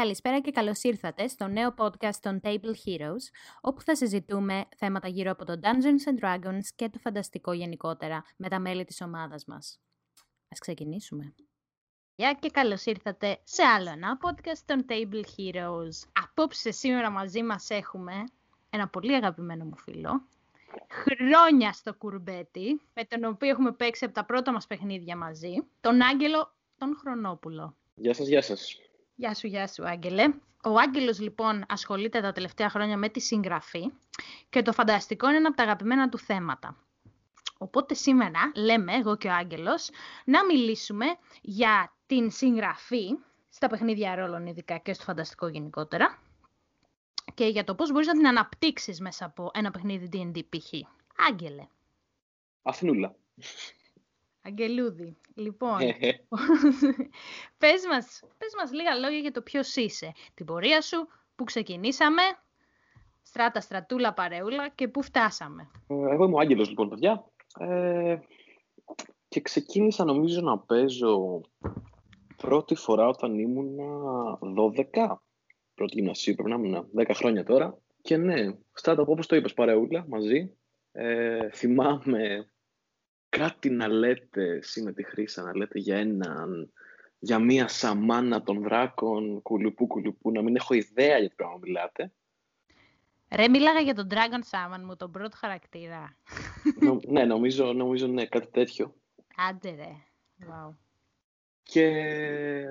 [0.00, 3.24] Καλησπέρα και καλώς ήρθατε στο νέο podcast των Table Heroes,
[3.60, 8.48] όπου θα συζητούμε θέματα γύρω από το Dungeons and Dragons και το φανταστικό γενικότερα με
[8.48, 9.80] τα μέλη της ομάδας μας.
[10.48, 11.34] Ας ξεκινήσουμε.
[12.16, 16.08] Γεια και καλώς ήρθατε σε άλλο ένα podcast των Table Heroes.
[16.12, 18.24] Απόψε σήμερα μαζί μας έχουμε
[18.70, 20.28] ένα πολύ αγαπημένο μου φίλο,
[20.88, 26.00] χρόνια στο κουρμπέτι, με τον οποίο έχουμε παίξει από τα πρώτα μας παιχνίδια μαζί, τον
[26.00, 27.76] Άγγελο τον Χρονόπουλο.
[27.94, 28.80] Γεια σας, γεια σας.
[29.18, 30.24] Γεια σου, γεια σου Άγγελε.
[30.64, 33.90] Ο Άγγελος λοιπόν ασχολείται τα τελευταία χρόνια με τη συγγραφή
[34.48, 36.76] και το φανταστικό είναι ένα από τα αγαπημένα του θέματα.
[37.58, 39.90] Οπότε σήμερα λέμε, εγώ και ο Άγγελος,
[40.24, 41.06] να μιλήσουμε
[41.42, 43.18] για την συγγραφή
[43.48, 46.18] στα παιχνίδια ρόλων ειδικά και στο φανταστικό γενικότερα
[47.34, 50.72] και για το πώς μπορείς να την αναπτύξεις μέσα από ένα παιχνίδι D&D π.χ.
[51.28, 51.66] Άγγελε.
[52.62, 53.14] Αθνούλα.
[54.46, 55.16] Αγγελούδη.
[55.34, 55.78] Λοιπόν,
[57.60, 62.22] πες, μας, πες μας λίγα λόγια για το ποιος είσαι, την πορεία σου, που ξεκινήσαμε,
[63.22, 65.70] στράτα, στρατούλα, παρεούλα και πού φτάσαμε.
[65.86, 67.24] Ε, εγώ είμαι ο Άγγελος λοιπόν, παιδιά.
[67.58, 68.18] Ε,
[69.28, 71.40] και ξεκίνησα νομίζω να παίζω
[72.36, 73.76] πρώτη φορά όταν ήμουν
[74.94, 75.16] 12.
[75.74, 77.78] Πρώτη γυμνασίου πρέπει να ήμουν 10 χρόνια τώρα.
[78.02, 80.56] Και ναι, στράτα όπως το είπες παρεούλα μαζί.
[80.92, 82.50] Ε, θυμάμαι
[83.36, 86.72] κάτι να λέτε εσύ με τη Χρύσα, να λέτε για έναν,
[87.18, 92.12] για μία σαμάνα των δράκων, κουλουπού κουλουπού, να μην έχω ιδέα για τι πράγμα μιλάτε.
[93.34, 96.16] Ρε, μίλαγα για τον Dragon Saman μου, τον πρώτο χαρακτήρα.
[97.08, 98.94] ναι, νομίζω, νομίζω ναι, κάτι τέτοιο.
[99.36, 99.92] Άντε ρε,
[100.40, 100.74] wow.
[101.62, 101.92] Και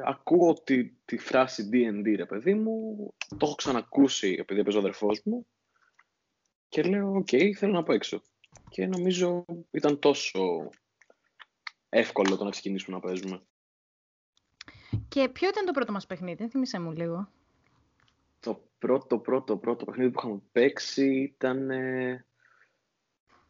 [0.06, 2.96] ακούω τη, τη φράση D&D, ρε παιδί μου,
[3.28, 5.48] το έχω ξανακούσει επειδή έπαιζε ο αδερφός μου
[6.70, 8.22] και λέω, ok, okay, θέλω να παίξω
[8.76, 10.70] και νομίζω ήταν τόσο
[11.90, 13.42] εύκολο το να ξεκινήσουμε να παίζουμε.
[15.08, 17.30] Και ποιο ήταν το πρώτο μας παιχνίδι, θυμίσέ μου λίγο.
[18.40, 21.70] Το πρώτο, πρώτο, πρώτο παιχνίδι που είχαμε παίξει ήταν...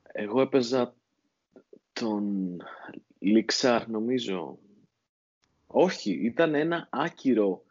[0.03, 0.96] Εγώ έπαιζα
[1.94, 2.57] τον
[3.19, 4.59] Λιξάρ, νομίζω.
[5.68, 7.63] Όχι, ήταν ένα άκυρο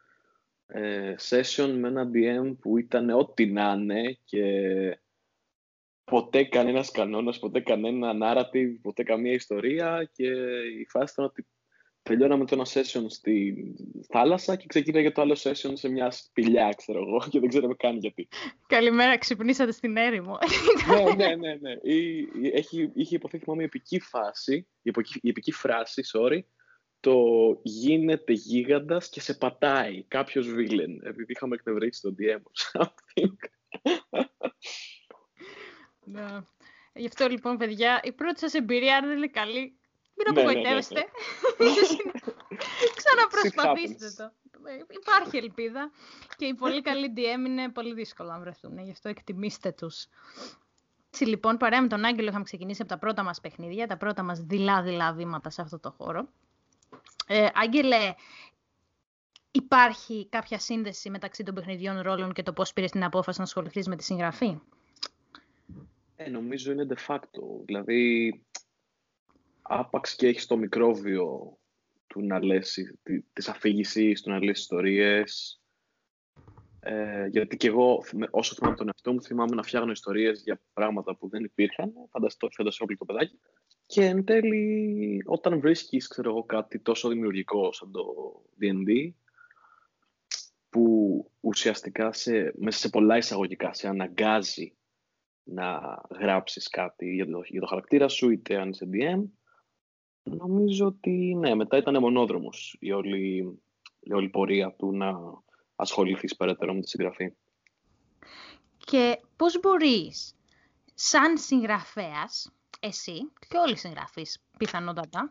[0.67, 4.43] ε, session με ένα DM που ήταν ό,τι να είναι και
[6.05, 10.27] ποτέ κανένας κανόνας, ποτέ κανένα narrative, ποτέ καμία ιστορία και
[10.81, 11.47] η φάση ήταν ότι
[12.03, 13.55] τελειώναμε το ένα session στη
[14.13, 17.99] θάλασσα και ξεκίνησε το άλλο session σε μια σπηλιά, ξέρω εγώ, και δεν ξέραμε καν
[17.99, 18.29] γιατί.
[18.67, 20.39] Καλημέρα, ξυπνήσατε στην έρημο.
[21.17, 21.55] ναι, ναι, ναι.
[21.61, 21.93] ναι.
[21.93, 26.41] Ή, έχει, είχε υποθεί, θυμάμαι, η επική φάση, η επική, η επική φράση, sorry,
[27.01, 27.17] το
[27.63, 32.43] γίνεται γίγαντας και σε πατάει κάποιος βίλεν, επειδή είχαμε εκνευρίσει τον DM
[32.73, 33.35] something.
[36.05, 36.27] Ναι.
[36.93, 39.79] Γι' αυτό λοιπόν, παιδιά, η πρώτη σας εμπειρία, αν δεν είναι καλή,
[40.15, 41.05] μην ναι, ναι, απογοητεύεστε.
[41.59, 41.67] Ναι,
[42.97, 44.33] Ξαναπροσπαθήστε το.
[45.01, 45.91] Υπάρχει ελπίδα
[46.37, 48.79] και οι πολύ καλοί DM είναι πολύ δύσκολο να βρεθούν.
[48.79, 50.07] Γι' αυτό εκτιμήστε τους.
[51.09, 54.23] Έτσι λοιπόν, παρέα με τον Άγγελο είχαμε ξεκινήσει από τα πρώτα μας παιχνίδια, τα πρώτα
[54.23, 56.29] μας δειλά-δειλά βήματα σε αυτό το χώρο.
[57.27, 58.15] Ε, Άγγελε,
[59.51, 63.89] υπάρχει κάποια σύνδεση μεταξύ των παιχνιδιών ρόλων και το πώς πήρες την απόφαση να ασχοληθείς
[63.89, 64.61] με τη συγγραφή;
[66.25, 67.65] Ε, νομίζω είναι de facto.
[67.65, 68.33] Δηλαδή,
[69.63, 71.59] άπαξ και έχεις το μικρόβιο
[72.07, 72.79] του να λες,
[73.33, 75.61] της αφήγησης, του να λες ιστορίες.
[76.81, 81.17] Ε, γιατί και εγώ, όσο θυμάμαι τον εαυτό μου, θυμάμαι να φτιάχνω ιστορίες για πράγματα
[81.17, 82.49] που δεν υπήρχαν, φανταστό,
[82.99, 83.39] το παιδάκι.
[83.87, 88.05] Και εν τέλει, όταν βρίσκεις, ξέρω εγώ, κάτι τόσο δημιουργικό σαν το
[88.61, 89.11] D&D,
[90.69, 94.77] που ουσιαστικά σε, μέσα σε πολλά εισαγωγικά σε αναγκάζει
[95.45, 99.23] να γράψεις κάτι για το, για το χαρακτήρα σου, είτε αν είσαι DM.
[100.23, 103.59] Νομίζω ότι ναι, μετά ήταν μονόδρομος η όλη,
[104.01, 105.15] η όλη πορεία του να
[105.77, 107.33] ασχοληθείς περαιτέρω με τη συγγραφή.
[108.79, 110.37] Και πώς μπορείς,
[110.95, 115.31] σαν συγγραφέας, εσύ και όλοι οι συγγραφείς πιθανότατα,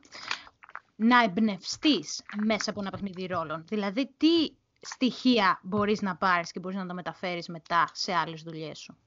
[0.96, 6.78] να εμπνευστείς μέσα από ένα παιχνίδι ρόλων; Δηλαδή, τι στοιχεία μπορείς να πάρεις και μπορείς
[6.78, 8.98] να τα μεταφέρεις μετά σε άλλες δουλειές σου;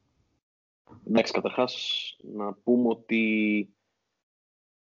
[1.07, 3.69] Εντάξει, καταρχάς να πούμε ότι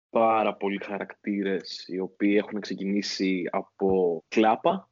[0.10, 4.90] πάρα πολλοί χαρακτήρες οι οποίοι έχουν ξεκινήσει από κλάπα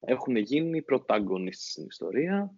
[0.00, 2.54] έχουν γίνει pρωταγωνιστές στην ιστορία.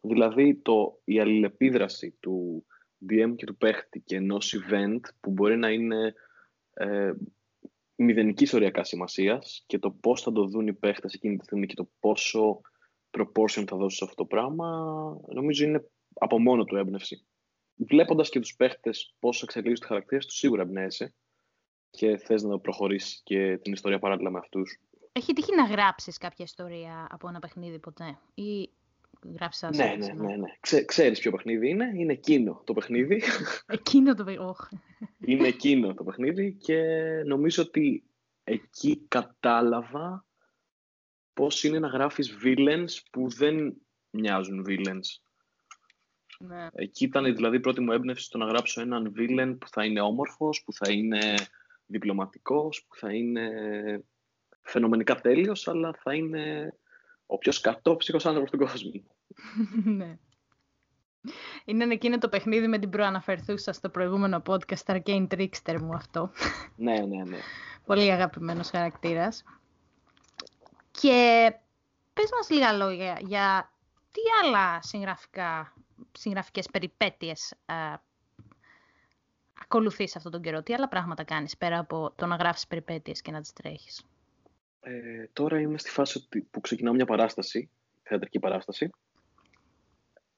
[0.00, 2.66] Δηλαδή το, η αλληλεπίδραση του
[3.08, 6.14] DM και του παίχτη και ενός event που μπορεί να είναι
[6.74, 7.12] ε,
[7.96, 11.74] μηδενική οριακά σημασίας και το πώς θα το δουν οι παίχτες εκείνη τη στιγμή και
[11.74, 12.60] το πόσο
[13.10, 14.68] proportion θα δώσει σε αυτό το πράγμα,
[15.26, 17.26] νομίζω είναι από μόνο του έμπνευση.
[17.74, 21.14] Βλέποντας και τους παίχτες πώς εξελίσσουν τη χαρακτήρα τους, σίγουρα εμπνέεσαι
[21.90, 24.80] και θες να προχωρήσεις και την ιστορία παράλληλα με αυτούς.
[25.12, 28.70] έχει τύχει να γράψεις κάποια ιστορία από ένα παιχνίδι ποτέ ή
[29.34, 30.48] γράψεις ναι, ναι, ναι, ναι.
[30.60, 31.92] Ξέ, ξέρεις ποιο παιχνίδι είναι.
[31.94, 33.22] Είναι εκείνο το παιχνίδι.
[33.66, 34.52] Εκείνο το παιχνίδι.
[35.20, 36.82] είναι εκείνο το παιχνίδι και
[37.26, 38.04] νομίζω ότι
[38.44, 40.26] εκεί κατάλαβα
[41.32, 43.76] πώς είναι να γράφεις villains που δεν
[44.10, 45.25] μοιάζουν villains.
[46.38, 46.66] Ναι.
[46.72, 50.00] Εκεί ήταν δηλαδή η πρώτη μου έμπνευση στο να γράψω έναν villain που θα είναι
[50.00, 51.34] όμορφος, που θα είναι
[51.86, 53.50] διπλωματικός, που θα είναι
[54.62, 56.74] φαινομενικά τέλειος, αλλά θα είναι
[57.26, 59.04] ο πιο σκατόψυχος άνθρωπος του κόσμου.
[59.98, 60.18] ναι.
[61.64, 66.30] Είναι εκείνο το παιχνίδι με την προαναφερθούσα στο προηγούμενο podcast Arcane Trickster μου αυτό.
[66.76, 67.38] ναι, ναι, ναι.
[67.86, 69.44] Πολύ αγαπημένος χαρακτήρας.
[70.90, 71.52] Και
[72.12, 73.72] πες μας λίγα λόγια για
[74.10, 75.72] τι άλλα συγγραφικά,
[76.12, 77.74] συγγραφικές περιπέτειες α,
[79.62, 80.62] ακολουθείς αυτόν τον καιρό.
[80.62, 84.06] Τι άλλα πράγματα κάνεις πέρα από το να γράφεις περιπέτειες και να τις τρέχεις;
[84.80, 87.70] Ε, τώρα είμαι στη φάση που ξεκινάω μια παράσταση,
[88.02, 88.90] θεατρική παράσταση.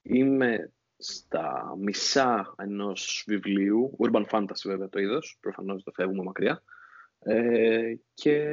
[0.02, 6.62] Είμαι στα μισά ενός βιβλίου, urban fantasy βέβαια το είδος, προφανώς δεν φεύγουμε μακριά.
[7.18, 8.44] Ε, και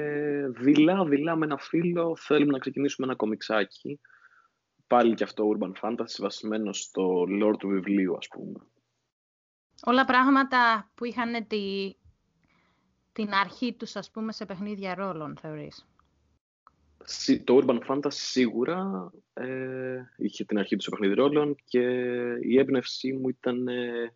[0.47, 3.99] δειλά-δειλά με ένα φίλο θέλουμε να ξεκινήσουμε ένα κομιξάκι.
[4.87, 8.59] Πάλι και αυτό urban fantasy βασισμένο στο lore του βιβλίου ας πούμε.
[9.83, 11.95] Όλα πράγματα που είχαν τη,
[13.11, 15.87] την αρχή τους ας πούμε σε παιχνίδια ρόλων θεωρείς.
[17.43, 21.79] Το urban fantasy σίγουρα ε, είχε την αρχή τους σε παιχνίδι ρόλων και
[22.41, 24.15] η έμπνευσή μου ήταν ε,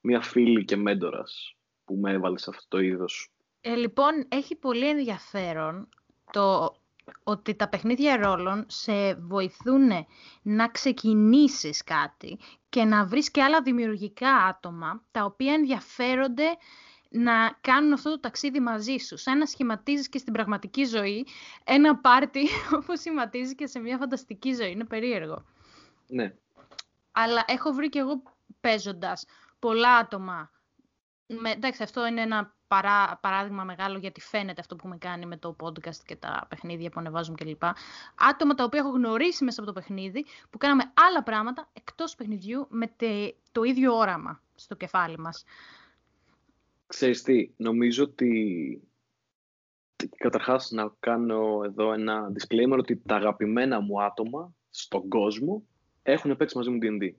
[0.00, 3.30] μια φίλη και μέντορας που με έβαλε σε αυτό το είδος.
[3.60, 5.88] Ε, λοιπόν, έχει πολύ ενδιαφέρον
[6.32, 6.76] το
[7.22, 9.90] ότι τα παιχνίδια ρόλων σε βοηθούν
[10.42, 12.38] να ξεκινήσεις κάτι
[12.68, 16.44] και να βρεις και άλλα δημιουργικά άτομα τα οποία ενδιαφέρονται
[17.08, 19.16] να κάνουν αυτό το ταξίδι μαζί σου.
[19.16, 21.26] Σαν να σχηματίζεις και στην πραγματική ζωή
[21.64, 22.48] ένα πάρτι
[22.82, 24.70] όπως σχηματίζεις και σε μια φανταστική ζωή.
[24.70, 25.44] Είναι περίεργο.
[26.06, 26.34] Ναι.
[27.12, 28.22] Αλλά έχω βρει και εγώ
[28.60, 29.26] παίζοντας
[29.58, 30.50] πολλά άτομα.
[31.26, 35.36] Με, εντάξει, αυτό είναι ένα παρά, παράδειγμα μεγάλο γιατί φαίνεται αυτό που έχουμε κάνει με
[35.36, 37.62] το podcast και τα παιχνίδια που ανεβάζουμε κλπ.
[38.14, 42.66] Άτομα τα οποία έχω γνωρίσει μέσα από το παιχνίδι που κάναμε άλλα πράγματα εκτός παιχνιδιού
[42.70, 42.90] με
[43.52, 45.44] το ίδιο όραμα στο κεφάλι μας.
[46.86, 48.80] Ξέρεις τι, νομίζω ότι
[50.16, 55.66] καταρχάς να κάνω εδώ ένα disclaimer ότι τα αγαπημένα μου άτομα στον κόσμο
[56.02, 57.10] έχουν παίξει μαζί μου D&D.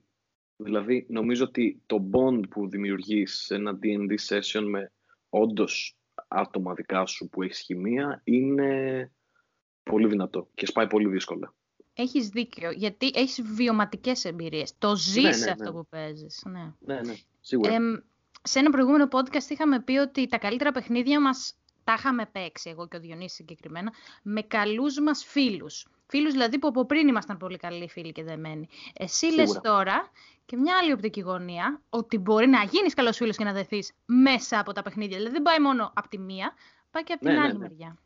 [0.56, 4.92] Δηλαδή, νομίζω ότι το bond που δημιουργείς σε ένα D&D session με
[5.28, 5.96] όντως
[6.28, 9.12] άτομα δικά σου που έχεις χημεία είναι
[9.82, 11.54] πολύ δυνατό και σπάει πολύ δύσκολα.
[11.94, 14.78] Έχεις δίκιο, γιατί έχεις βιωματικές εμπειρίες.
[14.78, 15.70] Το ζεις ναι, ναι, αυτό ναι.
[15.70, 16.42] που παίζεις.
[16.46, 17.74] Ναι, ναι, ναι σίγουρα.
[17.74, 17.78] Ε,
[18.42, 21.56] σε ένα προηγούμενο podcast είχαμε πει ότι τα καλύτερα παιχνίδια μας
[21.88, 23.92] τα είχαμε παίξει, εγώ και ο Διονύσης συγκεκριμένα,
[24.22, 25.86] με καλούς μας φίλους.
[26.06, 28.68] Φίλους δηλαδή που από πριν ήμασταν πολύ καλοί φίλοι και δεμένοι.
[28.92, 30.10] Εσύ λες τώρα
[30.44, 34.58] και μια άλλη οπτική γωνία, ότι μπορεί να γίνεις καλός φίλος και να δεθείς μέσα
[34.58, 35.16] από τα παιχνίδια.
[35.16, 36.52] Δηλαδή δεν πάει μόνο από τη μία,
[36.90, 37.58] πάει και από την ναι, ναι άλλη ναι.
[37.58, 37.98] μεριά.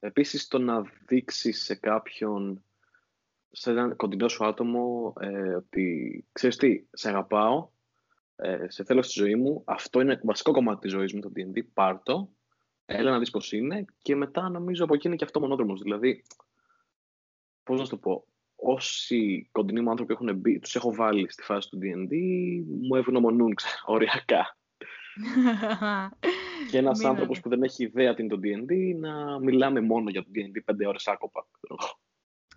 [0.00, 2.62] Επίσης το να δείξεις σε κάποιον,
[3.50, 7.68] σε έναν κοντινό σου άτομο, ε, ότι ξέρεις τι, σε αγαπάω,
[8.36, 11.60] ε, σε θέλω στη ζωή μου, αυτό είναι βασικό κομμάτι της ζωής μου, το D&D,
[11.72, 12.30] πάρ' το,
[12.90, 15.82] έλα να δεις πώς είναι και μετά νομίζω από εκεί είναι και αυτό μονόδρομος.
[15.82, 16.22] Δηλαδή,
[17.62, 18.26] πώς να σου το πω,
[18.56, 22.14] όσοι κοντινοί μου άνθρωποι έχουν μπει, τους έχω βάλει στη φάση του D&D,
[22.82, 24.56] μου ευγνωμονούν, ξέρω, οριακά.
[26.70, 30.22] και ένας άνθρωπος που δεν έχει ιδέα τι είναι το D&D, να μιλάμε μόνο για
[30.22, 31.46] το D&D πέντε ώρες άκοπα.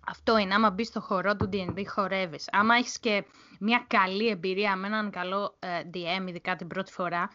[0.06, 2.48] Αυτό είναι, άμα μπεις στο χορό του D&D χορεύεις.
[2.52, 3.24] Άμα έχεις και
[3.60, 7.30] μια καλή εμπειρία με έναν καλό ε, DM, ειδικά την πρώτη φορά,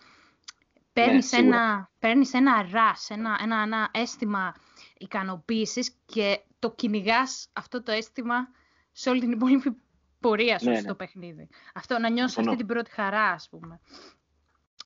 [1.02, 4.56] παίρνεις, ναι, ένα, παίρνεις ένα rush, ένα, ένα, ένα αίσθημα
[4.98, 8.48] ικανοποίησης και το κυνηγάς αυτό το αίσθημα
[8.92, 9.78] σε όλη την υπόλοιπη
[10.20, 10.96] πορεία σου ναι, στο ναι.
[10.96, 11.50] παιχνίδι.
[11.74, 13.80] Αυτό, να νιώσεις αυτή την πρώτη χαρά, ας πούμε.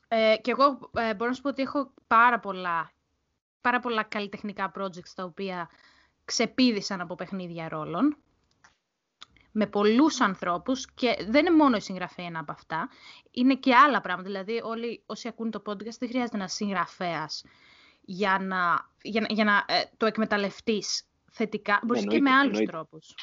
[0.08, 2.91] Ε, και εγώ ε, μπορώ να σου πω ότι έχω πάρα πολλά,
[3.62, 5.70] πάρα πολλά καλλιτεχνικά projects τα οποία
[6.25, 8.18] ξεπίδησαν από παιχνίδια ρόλων
[9.51, 12.89] με πολλούς ανθρώπους και δεν είναι μόνο η συγγραφέα ένα από αυτά,
[13.31, 14.29] είναι και άλλα πράγματα.
[14.29, 17.43] Δηλαδή όλοι όσοι ακούν το podcast δεν χρειάζεται να συγγραφέας
[18.01, 21.79] για να, για, για να ε, το εκμεταλλευτείς θετικά.
[21.84, 22.72] Μπορείς και με άλλους εννοείται.
[22.72, 23.15] τρόπους.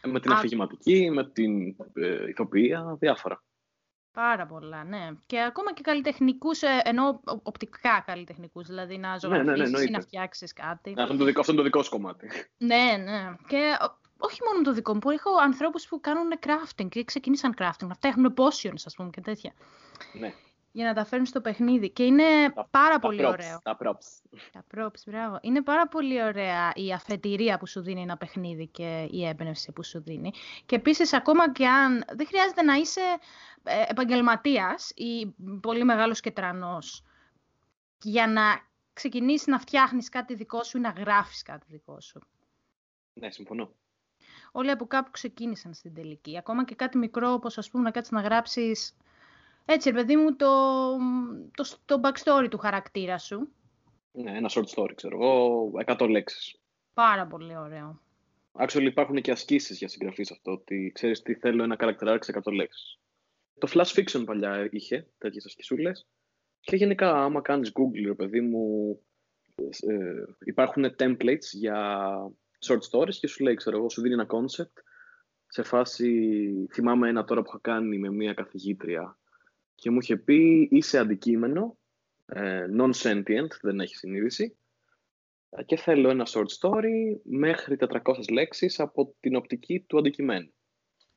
[0.00, 3.42] Ε, με την αφηγηματική, με την ε, ηθοποιία, διάφορα.
[4.12, 5.08] Πάρα πολλά, ναι.
[5.26, 9.90] Και ακόμα και καλλιτεχνικούς, ε, ενώ οπτικά καλλιτεχνικούς, δηλαδή να ζωγραφίσει ναι, ναι, ναι, ή
[9.90, 10.92] να φτιάξεις κάτι.
[10.92, 12.28] Ναι, αυτό, είναι το δικό, αυτό είναι το δικό σου κομμάτι.
[12.56, 13.36] Ναι, ναι.
[13.46, 13.76] Και
[14.18, 18.34] όχι μόνο το δικό μου, έχω ανθρώπους που κάνουν crafting και ξεκίνησαν crafting, να φτιάχνουν
[18.36, 19.52] potions, ας πούμε και τέτοια.
[20.12, 20.32] Ναι.
[20.72, 21.90] για να τα φέρουν στο παιχνίδι.
[21.90, 23.58] Και είναι Τα- πάρα Τα πολύ props, ωραίο.
[23.62, 24.38] Τα props.
[24.52, 25.38] Τα props, μπράβο.
[25.40, 29.84] Είναι πάρα πολύ ωραία η αφετηρία που σου δίνει ένα παιχνίδι και η έμπνευση που
[29.84, 30.32] σου δίνει.
[30.66, 33.00] Και επίσης, ακόμα και αν δεν χρειάζεται να είσαι
[33.62, 37.02] ε, επαγγελματίας ή πολύ μεγάλος και τρανός
[38.02, 38.42] για να
[38.92, 42.20] ξεκινήσεις να φτιάχνεις κάτι δικό σου ή να γράφεις κάτι δικό σου.
[43.12, 43.70] Ναι, συμφωνώ.
[44.56, 46.36] Όλοι από κάπου ξεκίνησαν στην τελική.
[46.38, 48.96] Ακόμα και κάτι μικρό, όπως ας πούμε να κάτσεις να γράψεις
[49.64, 50.46] έτσι, ρε παιδί μου, το,
[51.54, 53.48] το, το backstory του χαρακτήρα σου.
[54.12, 56.60] Ναι, ένα short story, ξέρω εγώ, 100 λέξεις.
[56.94, 58.00] Πάρα πολύ ωραίο.
[58.52, 62.18] Actually υπάρχουν και ασκήσεις για συγγραφή σε αυτό, ότι ξέρεις τι θέλω ένα character arc
[62.20, 62.98] σε 100 λέξεις.
[63.58, 66.06] Το Flash Fiction παλιά είχε τέτοιες ασκησούλες
[66.60, 68.98] και γενικά άμα κάνεις Google, ρε παιδί μου,
[69.88, 72.10] ε, υπάρχουν templates για
[72.68, 74.82] short stories και σου λέει, ξέρω εγώ, σου δίνει ένα concept
[75.46, 79.18] σε φάση, θυμάμαι ένα τώρα που είχα κάνει με μια καθηγήτρια
[79.74, 81.78] και μου είχε πει είσαι αντικείμενο,
[82.26, 84.56] ε, non-sentient, δεν έχει συνείδηση
[85.50, 90.54] ε, και θέλω ένα short story μέχρι 400 λέξεις από την οπτική του αντικειμένου.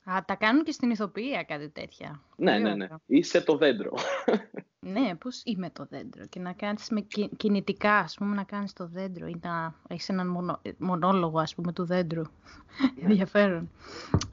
[0.03, 2.21] Α, τα κάνουν και στην ηθοποιία κάτι τέτοια.
[2.35, 2.83] Ναι, Πολύ ναι, ναι.
[2.83, 3.01] ωραίο.
[3.05, 3.93] Είσαι το δέντρο.
[4.81, 8.73] Ναι, πώς είμαι το δέντρο και να κάνεις με κι- κινητικά, ας πούμε, να κάνεις
[8.73, 12.21] το δέντρο ή να έχεις έναν μονο, μονόλογο, ας πούμε, του δέντρου.
[13.03, 13.71] Ενδιαφέρον.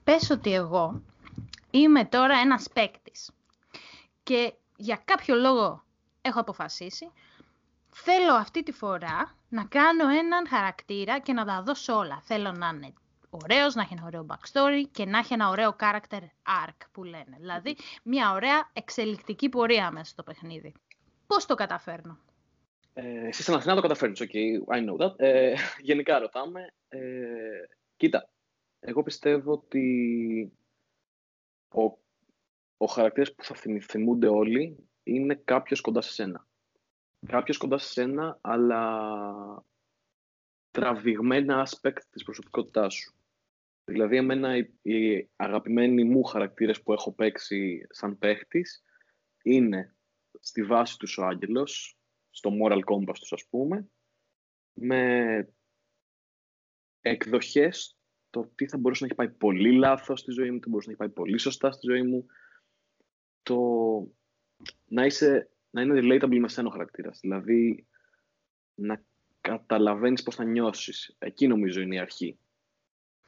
[0.04, 1.02] Πες ότι εγώ
[1.70, 3.30] είμαι τώρα ένας παίκτης
[4.22, 5.84] και για κάποιο λόγο
[6.20, 7.10] έχω αποφασίσει
[7.90, 12.20] θέλω αυτή τη φορά να κάνω έναν χαρακτήρα και να τα δώσω όλα.
[12.24, 12.92] Θέλω να είναι
[13.42, 16.20] ωραίος, να έχει ένα ωραίο backstory και να έχει ένα ωραίο character
[16.66, 17.36] arc που λένε.
[17.38, 20.74] Δηλαδή, μια ωραία εξελικτική πορεία μέσα στο παιχνίδι.
[21.26, 22.18] Πώς το καταφέρνω;
[22.92, 24.34] Ε, εσύ στην Αθηνά το καταφέρνεις, ok,
[24.76, 25.18] I know that.
[25.18, 26.72] Ε, γενικά ρωτάμε.
[26.88, 27.60] Ε,
[27.96, 28.28] κοίτα,
[28.80, 30.52] εγώ πιστεύω ότι
[31.74, 31.82] ο,
[32.76, 36.46] ο χαρακτήρας που θα θυμ- θυμούνται όλοι είναι κάποιος κοντά σε σένα.
[37.26, 39.64] Κάποιος κοντά σε σένα, αλλά
[40.70, 43.15] τραβηγμένα aspect της προσωπικότητάς σου.
[43.88, 48.84] Δηλαδή, εμένα οι, οι αγαπημένοι μου χαρακτήρες που έχω παίξει σαν παίχτης
[49.42, 49.96] είναι
[50.40, 51.98] στη βάση τους ο Άγγελος,
[52.30, 53.88] στο moral compass τους ας πούμε,
[54.72, 55.48] με
[57.00, 57.98] εκδοχές
[58.30, 60.94] το τι θα μπορούσε να έχει πάει πολύ λάθος στη ζωή μου, τι μπορούσε να
[60.94, 62.26] έχει πάει πολύ σωστά στη ζωή μου,
[63.42, 63.58] το
[64.84, 67.86] να, είσαι, να είναι relatable με σένα ο χαρακτήρας, δηλαδή
[68.74, 69.04] να
[69.40, 71.16] καταλαβαίνεις πώς θα νιώσεις.
[71.18, 72.38] Εκεί νομίζω είναι η αρχή.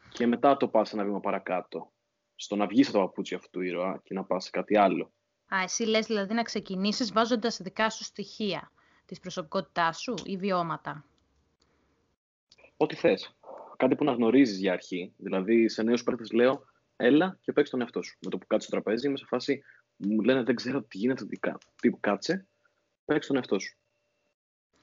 [0.09, 1.93] Και μετά το πας ένα βήμα παρακάτω,
[2.35, 5.13] στο να βγεις από τα παπούτσια αυτού του ήρωα και να πας σε κάτι άλλο.
[5.55, 8.73] Α, εσύ λες δηλαδή να ξεκινήσεις βάζοντας δικά σου στοιχεία
[9.05, 11.05] της προσωπικότητάς σου ή βιώματα;
[12.77, 13.37] Ό,τι θες.
[13.77, 15.13] Κάτι που να γνωρίζεις για αρχή.
[15.17, 16.65] Δηλαδή, σε νέους παίκτες λέω,
[16.97, 18.19] έλα και παίξε τον εαυτό σου.
[18.21, 19.63] Με το που κάτσε στο τραπέζι, είμαι σε φάση,
[19.97, 22.47] μου λένε δεν ξέρω τι γίνεται, τι, κα- τι κάτσε,
[23.05, 23.77] παίξε τον εαυτό σου.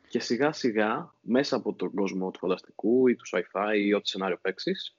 [0.08, 4.38] Και σιγά σιγά, μέσα από τον κόσμο του φανταστικού ή του sci-fi ή ό,τι σενάριο
[4.42, 4.98] παίξεις,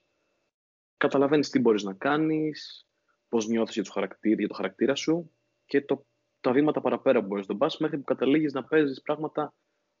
[0.97, 2.87] καταλαβαίνεις τι μπορείς να κάνεις,
[3.29, 5.31] πώς νιώθεις για, τους χαρακτήρ, για το χαρακτήρα σου
[5.65, 6.05] και το,
[6.39, 9.53] τα βήματα παραπέρα που μπορείς να πας μέχρι που καταλήγεις να παίζεις πράγματα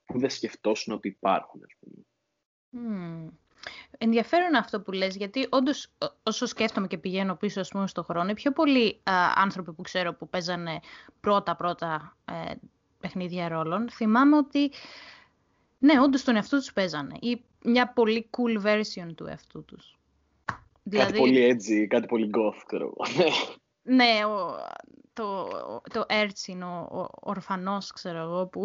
[0.05, 2.05] που δεν σκεφτόσουν ότι υπάρχουν, ας πούμε.
[2.69, 3.27] Μμμ.
[3.97, 8.03] Ενδιαφέρον αυτό που λες, γιατί όντως ό- όσο σκέφτομαι και πηγαίνω πίσω ας πούμε, στο
[8.03, 10.79] χρόνο, οι πιο πολλοί α, άνθρωποι που ξέρω που παίζανε
[11.19, 12.53] πρώτα-πρώτα ε,
[12.99, 14.71] παιχνίδια ρόλων, θυμάμαι ότι
[15.77, 19.96] ναι, όντως τον εαυτό τους παίζανε ή μια πολύ cool version του εαυτού τους.
[20.89, 23.29] Δηλαδή, Κάτι πολύ edgy, κάτι πολύ goth, ξέρω εγώ.
[23.81, 24.55] ναι, ο,
[25.13, 25.47] το,
[25.93, 28.63] το Έρτσιν, ο, ο ορφανός, ξέρω εγώ, που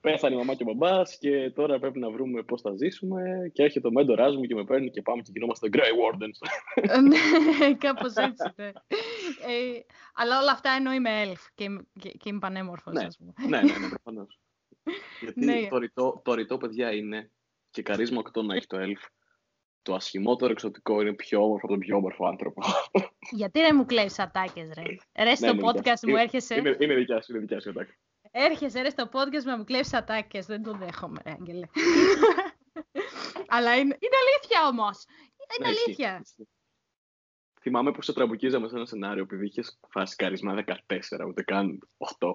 [0.00, 3.62] Πέθανε η μαμά και ο μπαμπάς και τώρα πρέπει να βρούμε πώς θα ζήσουμε και
[3.62, 6.38] έρχεται ο μέντοράς μου και με παίρνει και πάμε και γινόμαστε Grey Wardens.
[7.02, 8.66] ναι, κάπως έτσι, ναι.
[8.66, 9.80] Ε,
[10.14, 13.04] αλλά όλα αυτά εννοεί με elf και, είμαι- και, και είμαι πανέμορφος, Ναι.
[13.04, 13.32] ας πούμε.
[13.48, 14.38] ναι, ναι, ναι, προφανώς.
[15.20, 15.66] Γιατί Ναι.
[15.68, 17.30] το, ρητό, το ρητό, παιδιά, είναι
[17.70, 19.08] και καρίσμα 8 να έχει το elf.
[19.82, 22.62] Το ασχημότερο εξωτικό είναι πιο όμορφο από τον πιο όμορφο άνθρωπο.
[23.30, 24.82] Γιατί ρε μου κλαίεις ατάκες, ρε;
[25.24, 26.06] Ρε στο Ναι, είναι δικιά podcast σου.
[26.06, 27.98] μου Είναι- έρχεσαι, Είναι, είναι δικιά σου, είναι δικιά σου, εντάξει.
[28.30, 30.46] έρχεσαι ρε στο podcast μου να μου κλαίεις ατάκες.
[30.46, 31.66] Δεν το δέχομαι, ρε, Άγγελε.
[33.54, 35.04] αλλά είναι, είναι αλήθεια όμως.
[35.58, 36.20] Είναι Ναι, ισχύει, αλήθεια.
[36.24, 36.48] ισχύει.
[37.60, 42.32] Θυμάμαι που σε τραμπουκίζαμε σε ένα σενάριο επειδή είχες φάσει καρίσμα 14, ούτε καν 8.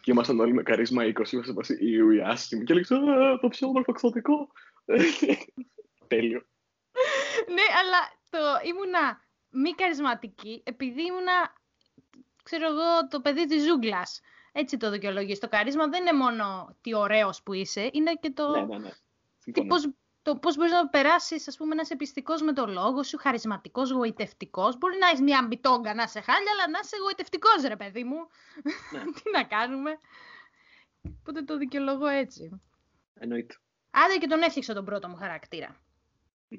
[0.00, 2.64] Και ήμασταν όλοι με καρίσμα 20, είμαστε σε φάση «Ιου, οι άσχημοι.
[2.64, 4.48] Και έλεγε «Α, το πιο όμορφο εξωτικό.
[6.08, 6.46] Τέλειο.
[7.56, 7.98] ναι, αλλά
[8.30, 9.20] το ήμουνα
[9.50, 11.54] μη καρισματική επειδή ήμουνα,
[12.42, 14.20] ξέρω εγώ, το παιδί της ζούγκλας.
[14.52, 15.38] Έτσι το δικαιολογείς.
[15.38, 18.90] Το καρίσμα δεν είναι μόνο τι ωραίος που είσαι, είναι και το Ναι, ναι, ναι.
[18.90, 18.96] τι,
[19.38, 19.68] Συμφωνώ.
[19.68, 19.88] πώς,
[20.22, 23.90] το πώς μπορείς να περάσεις, ας πούμε, να είσαι πιστικός με το λόγο σου, χαρισματικός,
[23.90, 24.78] γοητευτικός.
[24.78, 28.16] Μπορεί να έχεις μια μπιτόγκα να είσαι χάλια, αλλά να είσαι γοητευτικός, ρε παιδί μου.
[28.90, 28.98] Ναι.
[29.22, 29.98] Τι να κάνουμε.
[31.20, 32.62] Οπότε το δικαιολογώ έτσι.
[33.14, 33.56] Εννοείται.
[33.90, 35.83] Άντε και τον έφτιαξα τον πρώτο μου χαρακτήρα.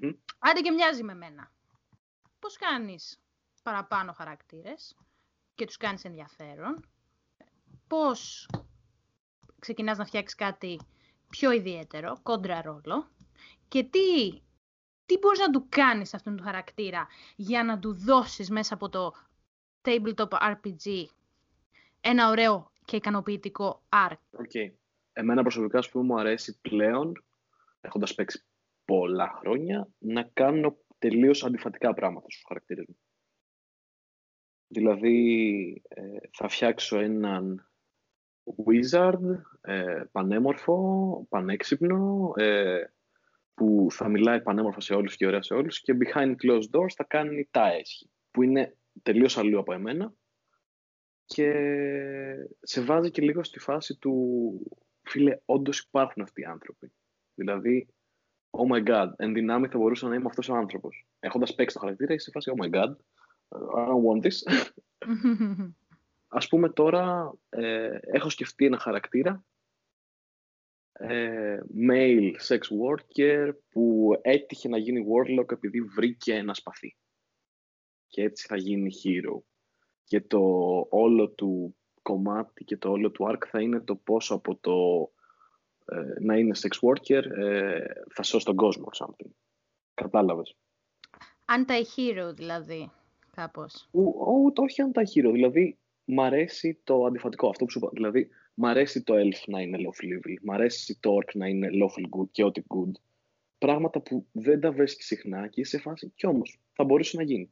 [0.02, 0.16] Mm-hmm.
[0.40, 1.52] Άντε και μοιάζει με μένα.
[2.40, 3.20] Πώς κάνεις
[3.64, 4.96] παραπάνω χαρακτήρες
[5.56, 6.90] και τους κάνεις ενδιαφέρον;
[7.88, 8.50] Πώς
[9.60, 10.80] ξεκινάς να φτιάξεις κάτι
[11.30, 13.10] πιο ιδιαίτερο, κόντρα ρόλο;
[13.68, 14.42] Και τι,
[15.06, 19.14] τι μπορείς να του κάνεις αυτόν τον χαρακτήρα για να του δώσεις μέσα από το
[19.82, 21.06] tabletop RPG
[22.02, 24.72] ένα ωραίο και ικανοποιητικό arc; Okay.
[25.14, 27.24] Εμένα προσωπικά, ας πούμε, μου αρέσει πλέον,
[27.82, 28.44] έχοντας παίξει
[28.86, 32.98] πολλά χρόνια, να κάνω τελείως αντιφατικά πράγματα στους χαρακτήρες μου.
[34.68, 36.02] Δηλαδή, ε,
[36.32, 37.70] θα φτιάξω έναν
[38.66, 42.84] wizard, ε, πανέμορφο, πανέξυπνο, ε,
[43.54, 47.04] που θα μιλάει πανέμορφα σε όλους και ωραία σε όλους και behind closed doors θα
[47.04, 50.14] κάνει τα έσχη, που είναι τελείως αλλού από εμένα
[51.26, 51.52] και
[52.62, 54.16] σε βάζει και λίγο στη φάση του
[55.02, 56.92] φίλε, όντως υπάρχουν αυτοί οι άνθρωποι.
[57.34, 57.88] Δηλαδή,
[58.58, 61.08] oh my god, εν δυνάμει θα μπορούσα να είμαι αυτός ο άνθρωπος.
[61.20, 62.96] Έχοντας παίξει το χαρακτήρα, είσαι σε φάση, oh my god,
[63.76, 64.64] I don't want this.
[66.28, 69.46] Ας πούμε τώρα, ε, έχω σκεφτεί ένα χαρακτήρα,
[70.92, 71.58] ε,
[71.90, 76.98] male sex worker, που έτυχε να γίνει warlock επειδή βρήκε ένα σπαθί.
[78.08, 79.40] Και έτσι θα γίνει hero
[80.04, 80.40] και το
[80.90, 84.74] όλο του κομμάτι και το όλο του arc θα είναι το πόσο από το
[85.12, 85.15] ε,
[86.20, 89.30] να είναι sex worker ε, θα σώσει τον κόσμο or something.
[89.94, 90.56] Κατάλαβες.
[91.46, 92.92] Anti-hero δηλαδή,
[93.36, 93.88] κάπως.
[93.92, 97.90] Ούτε όχι anti-hero, δηλαδή μ' αρέσει το αντιφατικό, αυτό που σου είπα.
[97.94, 101.70] Δηλαδή, μ' αρέσει το elf να είναι lawful evil, μ' αρέσει το orc να είναι
[101.72, 102.92] lawful good, chaotic good.
[103.58, 107.24] Πράγματα που δεν τα βρίσκεις συχνά και είσαι σε φάση κι όμως θα μπορούσε να
[107.24, 107.52] γίνει.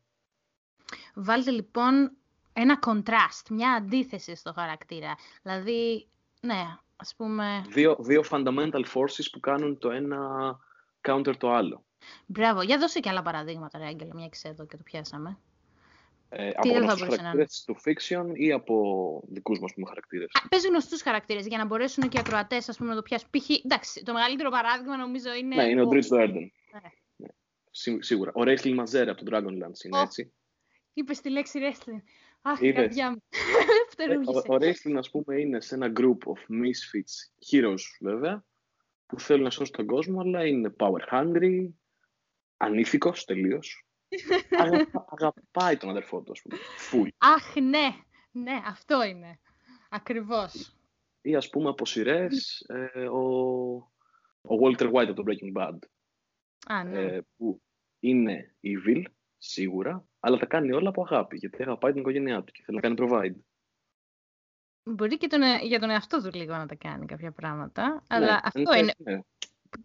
[1.15, 2.11] Βάλτε λοιπόν
[2.53, 5.15] ένα contrast, μια αντίθεση στο χαρακτήρα.
[5.43, 6.07] Δηλαδή,
[6.41, 7.65] ναι, ας πούμε...
[7.69, 10.19] Δύο, δύο fundamental forces που κάνουν το ένα
[11.01, 11.85] counter το άλλο.
[12.25, 12.61] Μπράβο.
[12.61, 15.37] Για δώσε και άλλα παραδείγματα, ρε Άγγελε, μια και εδώ και το πιάσαμε.
[16.29, 17.73] Ε, Τι από γνωστούς χαρακτήρες να...
[17.73, 18.75] του fiction ή από
[19.27, 22.77] δικούς μας πούμε, χαρακτήρες; Α, πες γνωστούς χαρακτήρες για να μπορέσουν και οι ακροατές ας
[22.77, 23.29] πούμε, να το πιάσουν.
[23.29, 23.49] Π.χ.
[23.49, 25.55] εντάξει, το μεγαλύτερο παράδειγμα νομίζω είναι...
[25.55, 26.47] Ναι, είναι ο Dritz Doerden.
[26.73, 26.79] Ναι.
[27.15, 27.27] ναι.
[27.99, 28.31] Σίγουρα.
[28.35, 30.03] Ο Wrestling Μαζέρ από το Dragonlance είναι oh.
[30.03, 30.33] έτσι.
[30.93, 32.01] Είπες τη λέξη wrestling.
[32.45, 33.23] Αχ, η καρδιά μου.
[33.97, 34.15] Ε,
[34.53, 38.45] ο wrestling, ας πούμε, είναι σε ένα group of misfits, heroes βέβαια,
[39.05, 41.69] που θέλουν να σώσουν τον κόσμο, αλλά είναι power hungry,
[42.57, 43.85] ανήθικος τελείως.
[44.57, 46.57] Αγαπά, αγαπάει τον αδερφό του, ας πούμε.
[46.91, 47.09] Full.
[47.17, 47.95] Αχ, ναι.
[48.31, 49.39] Ναι, αυτό είναι.
[49.89, 50.75] Ακριβώς.
[51.21, 53.21] Ή, ας πούμε, από σειρές, ε, ο,
[54.41, 55.77] ο Walter White από το Breaking Bad.
[56.67, 57.01] Α, ναι.
[57.01, 57.61] Ε, που
[57.99, 59.03] είναι evil,
[59.45, 62.81] σίγουρα, αλλά τα κάνει όλα από αγάπη, γιατί αγαπάει την οικογένειά του και θέλει να
[62.81, 63.35] κάνει provide.
[64.83, 68.25] Μπορεί και τον, ε, για τον εαυτό του λίγο να τα κάνει κάποια πράγματα, αλλά
[68.25, 68.93] ναι, αυτό είναι...
[68.97, 69.19] Ναι.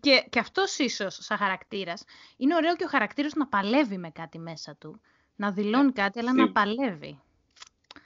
[0.01, 2.05] Και, και αυτός ίσως σαν χαρακτήρας.
[2.37, 5.01] Είναι ωραίο και ο χαρακτήρας να παλεύει με κάτι μέσα του.
[5.37, 7.21] Να δηλώνει ναι, κάτι, αλλά να παλεύει.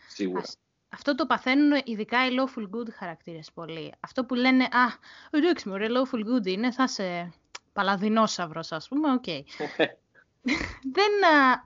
[0.08, 0.42] Σίγουρα.
[0.88, 3.92] αυτό το παθαίνουν ειδικά οι lawful good χαρακτήρες πολύ.
[4.00, 4.86] Αυτό που λένε, α,
[5.30, 7.32] εντάξει μωρέ, lawful good είναι, θα είσαι
[7.72, 9.24] παλαδινόσαυρος ας πούμε, ok.
[9.26, 9.42] Okay.
[10.96, 11.12] δεν,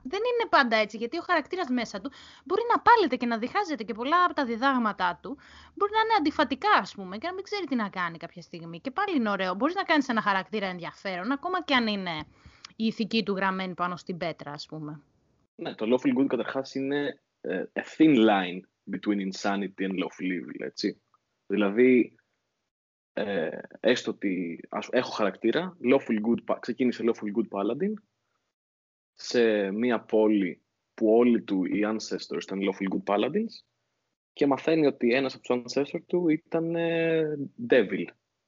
[0.03, 2.11] δεν είναι πάντα έτσι, γιατί ο χαρακτήρας μέσα του
[2.43, 5.37] μπορεί να πάλεται και να διχάζεται και πολλά από τα διδάγματά του
[5.75, 8.79] μπορεί να είναι αντιφατικά, ας πούμε, και να μην ξέρει τι να κάνει κάποια στιγμή.
[8.79, 9.55] Και πάλι είναι ωραίο.
[9.55, 12.25] Μπορείς να κάνεις ένα χαρακτήρα ενδιαφέρον, ακόμα και αν είναι
[12.75, 15.01] η ηθική του γραμμένη πάνω στην πέτρα, ας πούμε.
[15.55, 18.59] Ναι, το lawful good καταρχάς είναι uh, a thin line
[18.91, 21.01] between insanity and lawful evil, έτσι.
[21.47, 22.15] Δηλαδή,
[23.13, 27.93] ε, έστω ότι ας, έχω χαρακτήρα, lawful good, ξεκίνησε lawful good paladin,
[29.19, 30.61] σε μία πόλη
[30.93, 33.65] που όλοι του οι ancestors ήταν lawful good paladins
[34.33, 37.37] και μαθαίνει ότι ένας από τους ancestors του ήταν ε,
[37.69, 38.05] devil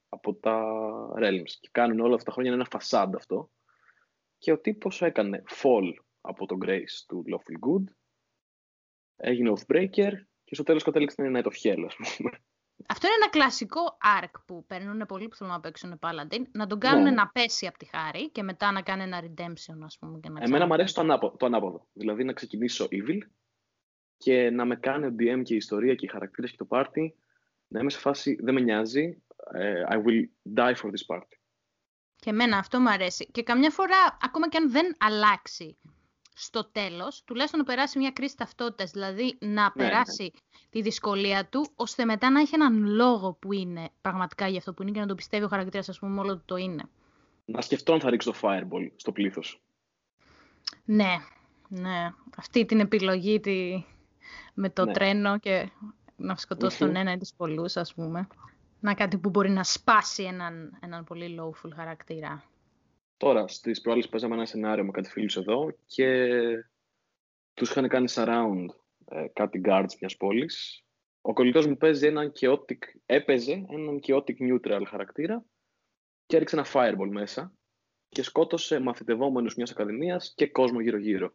[0.10, 0.63] από τα
[1.17, 3.51] realms και κάνουν όλα αυτά τα χρόνια ένα φασάντ αυτό
[4.38, 7.84] και ο τύπος έκανε fall από το grace του lawful good
[9.15, 10.12] έγινε oathbreaker
[10.43, 12.32] και στο τέλος κατέληξε να είναι night of hell ας πούμε
[12.87, 16.79] αυτό είναι ένα κλασικό arc που παίρνουν πολλοί που θέλουν να παίξουν Paladin, να τον
[16.79, 17.11] κάνουν ναι.
[17.11, 20.19] να πέσει από τη χάρη και μετά να κάνει ένα redemption, ας πούμε.
[20.19, 21.87] Και να Εμένα μου αρέσει το, ανάποδο, το ανάποδο.
[21.93, 23.17] Δηλαδή να ξεκινήσω evil
[24.17, 27.11] και να με κάνει ο DM και η ιστορία και οι χαρακτήρες και το party
[27.67, 29.23] να είμαι σε φάση, δεν με νοιάζει,
[29.55, 30.23] uh, I will
[30.55, 31.37] die for this party.
[32.15, 33.25] Και εμένα αυτό μου αρέσει.
[33.31, 35.77] Και καμιά φορά, ακόμα και αν δεν αλλάξει
[36.41, 40.60] στο τέλος, τουλάχιστον να περάσει μια κρίση ταυτότητας, δηλαδή να ναι, περάσει ναι.
[40.69, 44.82] τη δυσκολία του, ώστε μετά να έχει έναν λόγο που είναι πραγματικά για αυτό που
[44.82, 46.84] είναι και να το πιστεύει ο χαρακτήρας, ας πούμε, όλο το είναι.
[47.45, 49.62] να σκεφτώ αν θα ρίξω το fireball στο πλήθος.
[50.86, 51.15] Ναι,
[51.67, 52.13] ναι.
[52.38, 53.84] Αυτή την επιλογή τη...
[54.54, 54.93] με το Ναι.
[54.93, 55.69] τρένο και
[56.15, 58.28] να σκοτώσει τον ένα ή τους πολλούς, ας πούμε.
[58.80, 62.43] Να κάτι που μπορεί να σπάσει έναν, έναν πολύ lawful χαρακτήρα.
[63.19, 66.29] Τώρα, στις προάλλες παίζαμε ένα σενάριο με κάτι φίλους εδώ και
[67.53, 68.65] τους είχαν κάνει surround
[69.05, 70.84] ε, κάτι guards μιας πόλης.
[71.21, 75.45] Ο κολλητός μου παίζει έναν chaotic, έπαιζε έναν chaotic neutral χαρακτήρα
[76.25, 77.53] και έριξε ένα fireball μέσα
[78.10, 81.34] και σκότωσε μαθητευόμενους μιας ακαδημίας και κόσμο γύρω-γύρω.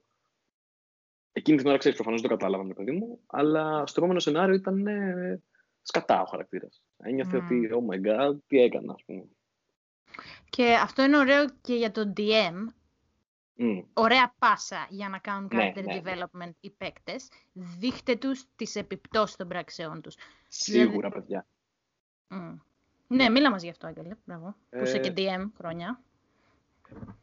[1.33, 4.55] Εκείνη την ώρα ξέρεις προφανώς δεν το κατάλαβα με παιδί μου, αλλά στο επόμενο σενάριο
[4.55, 5.43] ήταν ε,
[5.83, 6.83] σκατά ο χαρακτήρας.
[6.97, 7.45] Ένιωθε Μμμ.
[7.45, 9.29] ότι, oh my god, τι έκανα, ας πούμε.
[10.51, 12.55] Και αυτό είναι ωραίο και για τον DM.
[13.57, 13.79] Μμ.
[13.93, 16.01] Ωραία πάσα για να κάνουν Ναι, character ναι, ναι.
[16.05, 17.29] development οι παίκτες.
[17.53, 20.15] Δείχτε τους τις επιπτώσεις των πράξεών τους.
[20.49, 21.47] Σίγουρα, παιδιά.
[22.29, 22.55] Μμ.
[23.07, 24.17] Ναι, μίλα μας γι' αυτό, Άγγελε.
[24.25, 24.55] Μπράβο.
[24.71, 26.01] Που είσαι Ε, και DM χρόνια.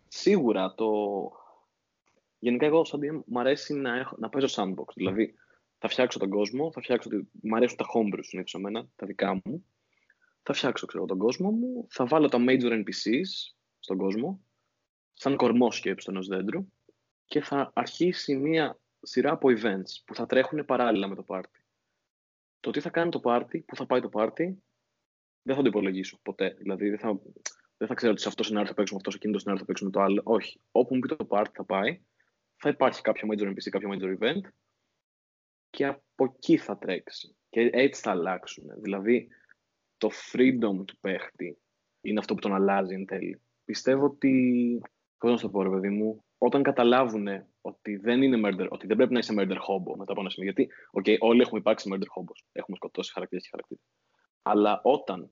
[0.07, 0.88] Σίγουρα το.
[2.39, 4.93] Γενικά, εγώ σαν DM μου αρέσει να, έχω, να παίζω sandbox.
[4.95, 5.36] Δηλαδή,
[5.77, 7.10] θα φτιάξω τον κόσμο, θα φτιάξω.
[7.10, 9.65] τη- Μ' αρέσουν τα homebrews συνήθω εμένα, τα δικά μου.
[10.43, 14.45] Θα φτιάξω ξέρω, τον κόσμο μου, θα βάλω τα major NPCs στον κόσμο,
[15.13, 16.67] σαν κορμό σκέψη ενό δέντρου,
[17.25, 21.62] και θα αρχίσει μία σειρά από events που θα τρέχουν παράλληλα με το party.
[22.60, 24.56] Το τι θα κάνει το party, που θα πάει το party,
[25.41, 26.56] δεν θα το υπολογίσω ποτέ.
[26.58, 27.19] Δηλαδή, δεν θα,
[27.77, 29.62] δεν θα ξέρω ότι σε αυτό το σενάριο θα παίξουμε αυτό, σε εκείνο το σενάριο
[29.62, 30.21] θα παίξουμε το άλλο.
[30.25, 30.62] Όχι.
[30.71, 32.01] Όπου μου πει το party θα πάει,
[32.56, 34.41] θα υπάρχει κάποιο major NPC, κάποιο major event
[35.69, 37.36] και από εκεί θα τρέξει.
[37.49, 38.82] Και έτσι θα αλλάξουν.
[38.82, 39.27] Δηλαδή,
[40.01, 41.57] το freedom του παίχτη
[42.01, 43.41] είναι αυτό που τον αλλάζει εν τέλει.
[43.65, 44.81] Πιστεύω ότι,
[45.17, 47.27] πώς να σου το πω ρε παιδί μου, όταν καταλάβουν
[47.61, 50.51] ότι δεν είναι murder, ότι δεν πρέπει να είσαι murder hobo μετά από ένα σημείο,
[50.51, 53.83] γιατί okay, όλοι έχουμε υπάρξει murder hobos, έχουμε σκοτώσει χαρακτήρες και χαρακτήρες.
[54.41, 55.31] Αλλά όταν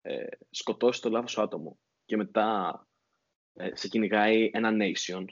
[0.00, 2.80] ε, σκοτώσεις το λάθος άτομο και μετά
[3.52, 5.24] ε, σε κυνηγάει ένα nation,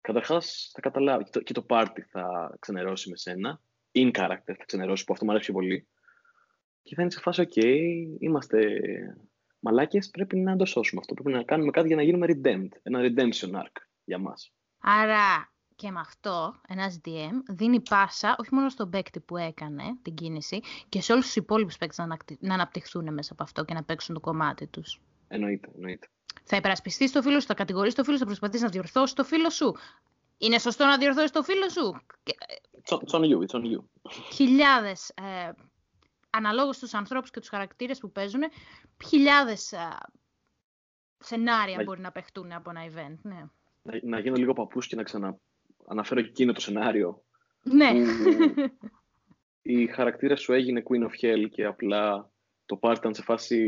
[0.00, 4.64] καταρχάς θα καταλάβει και το, και το party θα ξενερώσει με σένα, in character θα
[4.64, 5.88] ξενερώσει, που αυτό μου αρέσει πιο πολύ.
[6.82, 7.62] Και θα είναι σε φάση, ok,
[8.18, 8.58] είμαστε
[9.58, 11.14] μαλάκες, πρέπει να το σώσουμε αυτό.
[11.14, 12.68] Πρέπει να κάνουμε κάτι για να γίνουμε redeemed.
[12.82, 14.52] Ένα redemption arc για μας.
[14.80, 20.14] Άρα και με αυτό ένας DM δίνει πάσα όχι μόνο στον παίκτη που έκανε την
[20.14, 23.74] κίνηση και σε όλους τους υπόλοιπους παίκτες να, ανακτη- να αναπτυχθούν μέσα από αυτό και
[23.74, 25.00] να παίξουν το κομμάτι τους.
[25.28, 26.06] Εννοείται, εννοείται.
[26.44, 29.24] Θα υπερασπιστείς το φίλο σου, θα κατηγορήσει το φίλο σου, θα προσπαθήσει να διορθώσεις το
[29.24, 29.74] φίλο σου.
[30.38, 32.32] Είναι σωστό να διορθώσεις το φίλο σου; Και,
[32.84, 33.84] It's on, it's on you, it's on you.
[34.32, 35.50] χιλιάδες, ε,
[36.32, 38.42] αναλόγως στους ανθρώπους και τους χαρακτήρες που παίζουν,
[39.04, 39.98] χιλιάδες ε,
[41.18, 43.18] σενάρια Μα- μπορεί να παιχτούν από ένα event.
[43.22, 43.44] Ναι.
[43.82, 47.24] Να, να γίνω λίγο παππούς και να ξανααναφέρω εκείνο το σενάριο
[47.62, 47.90] ναι.
[47.92, 48.70] που
[49.62, 52.30] η χαρακτήρα σου έγινε Queen of Hell και απλά
[52.66, 53.58] το πάρτι ήταν σε φάση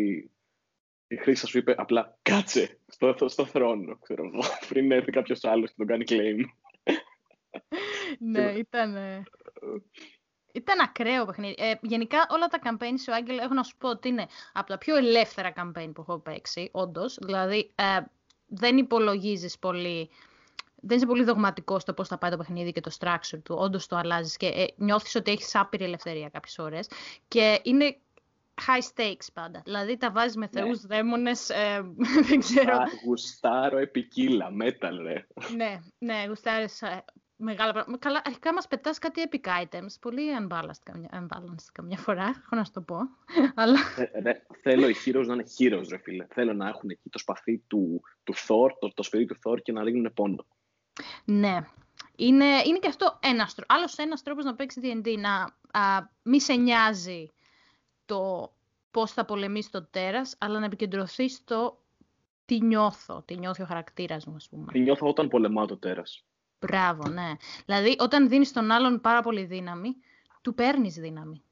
[1.07, 5.69] η Χρύσα σου είπε απλά κάτσε στο, στο θρόνο, ξέρω εγώ, πριν έρθει κάποιος άλλος
[5.69, 6.45] και τον κάνει claim.
[8.19, 8.95] ναι, ήταν...
[10.55, 11.55] ε, Ήταν ακραίο παιχνίδι.
[11.59, 14.67] Ε, γενικά όλα τα campaign σε ο Άγγελ έχω να σου πω ότι είναι από
[14.67, 17.19] τα πιο ελεύθερα campaign που έχω παίξει, όντως.
[17.23, 18.01] Δηλαδή ε,
[18.47, 20.11] δεν υπολογίζεις πολύ.
[20.87, 23.57] Δεν είσαι πολύ δογματικός στο πώς θα πάει το παιχνίδι και το structure του.
[23.59, 26.89] Όντως το αλλάζεις και ε, νιώθεις ότι έχεις άπειρη ελευθερία κάποιες ώρες.
[27.29, 27.97] Και είναι
[28.67, 29.61] high stakes πάντα.
[29.65, 30.61] Δηλαδή τα βάζεις με Ναι.
[30.61, 31.85] θεούς, δαίμονες, ε,
[32.29, 32.77] δεν ξέρω.
[32.77, 35.27] Α, Γουστάρω επικύλα, metal ρε.
[35.57, 37.05] ναι, ναι, γουστάρεις ε,
[37.37, 37.99] μεγάλα πράγματα.
[37.99, 42.65] Καλά, αρχικά μας πετάς κάτι epic items, πολύ unbalanced καμιά, unbalanced καμιά φορά, έχω να
[42.65, 42.99] σου το πω.
[43.55, 43.79] Αλλά
[44.13, 46.27] Ε, ρε, θέλω οι heroes να είναι heroes ρε φίλε.
[46.31, 49.73] Θέλω να έχουν εκεί το σπαθί του, του Thor, το, το σφυρί του Thor και
[49.73, 50.47] να ρίχνουν πόνο.
[51.25, 51.67] ναι,
[52.17, 56.41] είναι, είναι και αυτό ένας, τρό- άλλος ένας τρόπος να παίξεις D&D, να α, μη
[56.41, 57.31] σε νοιάζει
[58.05, 58.53] το
[58.91, 61.79] πώς θα πολεμήσεις το τέρας, αλλά να επικεντρωθείς στο
[62.45, 64.73] τι νιώθω, τι νιώθει ο χαρακτήρας μου, ας πούμε.
[64.73, 66.25] Τι νιώθω όταν πολεμάω το τέρας.
[66.67, 67.31] Μπράβο, ναι.
[67.67, 69.97] Δηλαδή, όταν δίνεις στον άλλον πάρα πολύ δύναμη,
[70.43, 71.43] του παίρνεις δύναμη.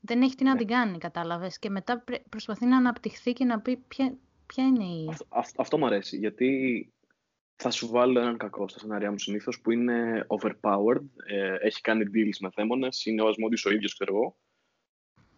[0.00, 0.58] Δεν έχει τι να Ναι.
[0.58, 1.58] την κάνει, κατάλαβες.
[1.58, 5.06] Και μετά πρε- προσπαθεί να αναπτυχθεί και να πει ποια, ποια είναι η...
[5.10, 6.90] Αυτό, αυ- αυτό μου αρέσει, γιατί
[7.56, 12.04] θα σου βάλω έναν κακό στα σενάρια μου συνήθως που είναι overpowered, ε, έχει κάνει
[12.14, 14.36] deals με δαίμονες, είναι ο Ασμόντιος ο ίδιος, ξέρω εγώ,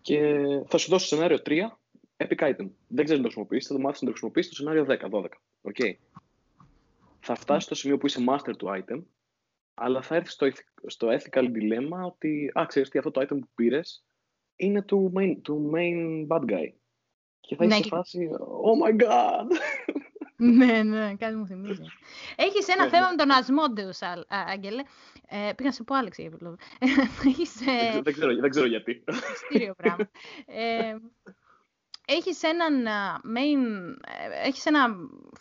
[0.00, 0.34] και
[0.66, 1.78] θα σου δώσω σενάριο 3,
[2.16, 2.68] epic item.
[2.88, 5.28] Δεν ξέρεις να το χρησιμοποιήσεις, θα το μάθεις να το χρησιμοποιήσεις στο σενάριο 10-12.
[5.62, 5.92] Okay.
[7.30, 9.02] Θα φτάσει στο σημείο που είσαι master του item,
[9.74, 13.38] αλλά θα έρθεις στο, eth- στο ethical dilemma ότι, α, ξέρεις τι, αυτό το item
[13.40, 14.04] που πήρες
[14.56, 16.72] είναι του main, του main bad guy.
[17.40, 18.28] Και θα Ναι, είσαι σε και- φάση,
[18.74, 19.46] oh my god!
[20.58, 21.82] ναι, ναι, κάτι μου θυμίζει.
[22.36, 23.10] Έχεις ένα Ναι, θέμα ναι.
[23.10, 24.82] με τον Ασμόντεους, Α- Α- Άγγελε.
[25.28, 26.56] Ε, πήγα να σε πω Άλεξ, για λόγο.
[27.26, 29.04] Έχεις δεν, ε, ξέρω, δεν, ξέρω, δεν ξέρω γιατί.
[29.30, 30.10] μυστήριο πράγμα.
[30.46, 30.96] Ε,
[32.08, 32.86] έχεις έναν
[33.36, 34.86] main, ε, έχεις ένα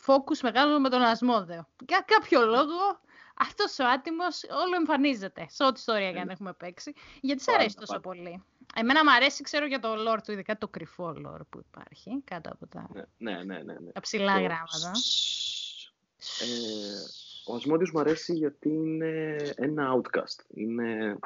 [0.06, 1.68] focus μεγάλο με τον Ασμόδεο.
[1.88, 3.00] Για κάποιο λόγο
[3.38, 6.94] αυτός ο άτιμος όλο εμφανίζεται σε ό,τι ιστορία για να έχουμε παίξει.
[7.22, 8.44] Γιατί σε αρέσει τόσο πολύ.
[8.76, 12.50] Εμένα μου αρέσει, ξέρω για το lore του, ειδικά το κρυφό lore που υπάρχει κάτω
[12.54, 13.74] από τα, ναι, ναι, ναι, ναι.
[13.74, 13.92] ναι.
[13.92, 14.40] τα ψηλά το...
[14.40, 14.92] γράμματα.
[16.40, 16.48] Ε,
[17.46, 20.46] ο Ασμόδιος μου αρέσει γιατί είναι ένα outcast.
[20.48, 21.20] Είναι...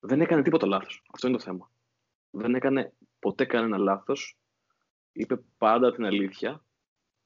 [0.00, 1.02] Δεν έκανε τίποτα λάθος.
[1.12, 1.70] Αυτό είναι το θέμα.
[2.30, 2.92] Δεν έκανε
[3.24, 4.38] ποτέ κανένα λάθος.
[5.12, 6.64] Είπε πάντα την αλήθεια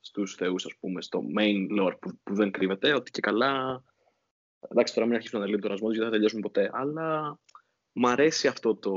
[0.01, 3.83] στους θεούς, ας πούμε, στο main lore που, που δεν κρύβεται, ότι και καλά...
[4.71, 7.39] Εντάξει, τώρα μην αρχίσουμε να λέμε τον Ασμόδιο, γιατί δεν θα τελειώσουμε ποτέ, αλλά
[7.93, 8.93] μ' αρέσει αυτό το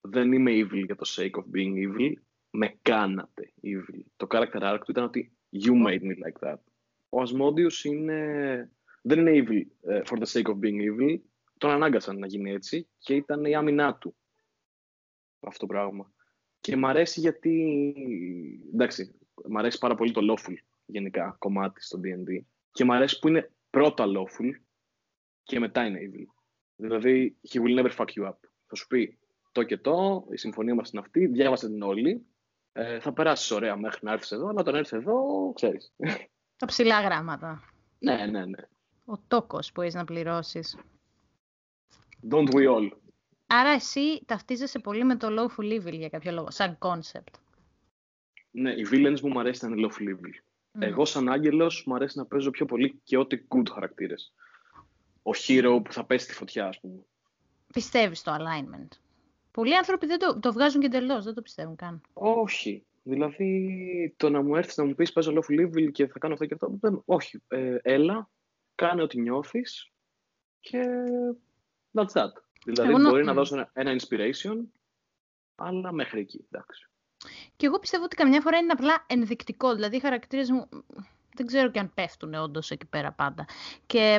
[0.00, 2.12] δεν είμαι evil για το sake of being evil,
[2.50, 4.00] με κάνατε evil.
[4.16, 6.58] Το character arc του ήταν ότι you made me like that.
[7.08, 8.72] Ο Asmodeus είναι,
[9.02, 11.18] δεν είναι evil uh, for the sake of being evil,
[11.58, 14.16] τον ανάγκασαν να γίνει έτσι και ήταν η άμυνά του
[15.46, 16.12] αυτό το πράγμα.
[16.60, 17.94] Και μ' αρέσει γιατί,
[18.72, 19.14] εντάξει,
[19.48, 20.54] μ' αρέσει πάρα πολύ το lawful
[20.84, 24.50] γενικά κομμάτι στο D&D και μ' αρέσει που είναι πρώτα lawful
[25.42, 26.42] και μετά είναι evil.
[26.76, 28.36] Δηλαδή, he will never fuck you up.
[28.66, 29.18] Θα σου πει
[29.52, 32.26] το και το, η συμφωνία μας είναι αυτή, διάβασε την όλη,
[32.72, 35.92] ε, θα περάσεις ωραία μέχρι να έρθεις εδώ, αλλά όταν έρθεις εδώ, ξέρεις.
[36.56, 37.62] Τα ψηλά γράμματα.
[37.98, 38.62] Ναι, ναι, ναι.
[39.04, 40.78] Ο τόκος που έχεις να πληρώσεις.
[42.30, 42.90] Don't we all;
[43.46, 47.34] Άρα εσύ ταυτίζεσαι πολύ με το lawful evil για κάποιο λόγο, σαν concept.
[48.50, 50.42] Ναι, οι villains μου μου αρέσει να είναι lawful evil.
[50.78, 54.32] Εγώ σαν άγγελος μου αρέσει να παίζω πιο πολύ και ό,τι good χαρακτήρες
[55.24, 57.04] ο hero που θα πέσει στη φωτιά, ας πούμε.
[57.72, 58.88] Πιστεύεις στο alignment.
[59.50, 62.00] Πολλοί άνθρωποι δεν το, το βγάζουν και εντελώς, δεν το πιστεύουν καν.
[62.12, 62.84] Όχι.
[63.02, 66.46] Δηλαδή, το να μου έρθεις να μου πεις παίζω lawful evil και θα κάνω αυτό
[66.46, 66.78] και αυτό.
[66.80, 67.42] Δεν, όχι.
[67.48, 68.30] Ε, έλα,
[68.74, 69.92] κάνε ό,τι νιώθεις
[70.60, 70.84] και
[71.92, 72.32] that's that.
[72.64, 74.56] Δηλαδή, Εγώ μπορεί να δώσω ένα, ένα inspiration,
[75.54, 76.88] αλλά μέχρι εκεί, εντάξει.
[77.56, 79.74] Και εγώ πιστεύω ότι καμιά φορά είναι απλά ενδεικτικό.
[79.74, 80.68] Δηλαδή, οι χαρακτήρες μου
[81.34, 83.46] δεν ξέρω και αν πέφτουν όντως εκεί πέρα πάντα.
[83.86, 84.18] Και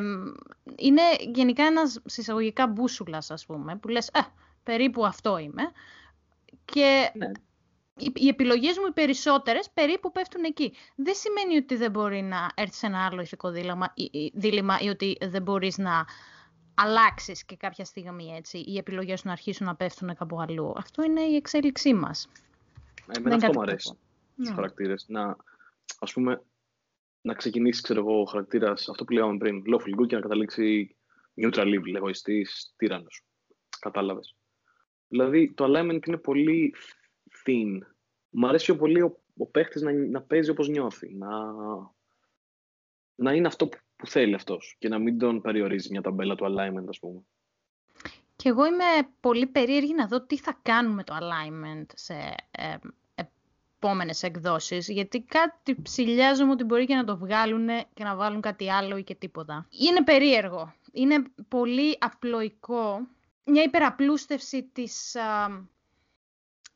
[0.75, 1.01] είναι
[1.33, 4.19] γενικά ένας συσσαγωγικά μπούσουλας, ας πούμε, που λες, ε,
[4.63, 5.63] περίπου αυτό είμαι.
[6.65, 7.31] Και ναι.
[7.97, 10.73] οι, οι επιλογές μου οι περισσότερες περίπου πέφτουν εκεί.
[10.95, 14.89] Δεν σημαίνει ότι δεν μπορεί να έρθει σε ένα άλλο ηθικό δίλημα ή, δίλημα, ή
[14.89, 16.05] ότι δεν μπορείς να
[16.75, 20.73] αλλάξεις και κάποια στιγμή έτσι, οι επιλογές σου να αρχίσουν να πέφτουν κάπου αλλού.
[20.77, 22.29] Αυτό είναι η εξέλιξή μας.
[23.17, 23.87] Εμένα αυτό μου αρέσει
[24.33, 24.55] στους ναι.
[24.55, 25.05] χαρακτήρες.
[25.07, 25.35] Να,
[25.99, 26.43] ας πούμε,
[27.21, 30.95] να ξεκινήσει, ξέρω εγώ, ο χαρακτήρας αυτό που λέγαμε πριν, lawful good και να καταλήξει
[31.41, 33.07] neutral evil, εγωιστής, τύρανο.
[33.79, 34.35] Κατάλαβες.
[35.07, 36.75] Δηλαδή το alignment είναι πολύ
[37.45, 37.79] thin.
[38.29, 41.15] Μ' αρέσει πιο πολύ ο, ο παίχτης να, να παίζει όπως νιώθει.
[41.15, 41.29] Να,
[43.15, 46.45] να είναι αυτό που, που θέλει αυτός και να μην τον περιορίζει μια ταμπέλα του
[46.45, 47.21] alignment, ας πούμε.
[48.35, 52.13] Και εγώ είμαι πολύ περίεργη να δω τι θα κάνουμε το alignment σε
[52.51, 52.75] ε,
[53.15, 58.71] επόμενες εκδόσεις, γιατί κάτι ψηλιάζομαι ότι μπορεί και να το βγάλουν και να βάλουν κάτι
[58.71, 59.67] άλλο ή και τίποτα.
[59.69, 60.73] Είναι περίεργο.
[60.91, 63.07] Είναι πολύ απλοϊκό.
[63.45, 65.49] Μια υπεραπλούστευση της α,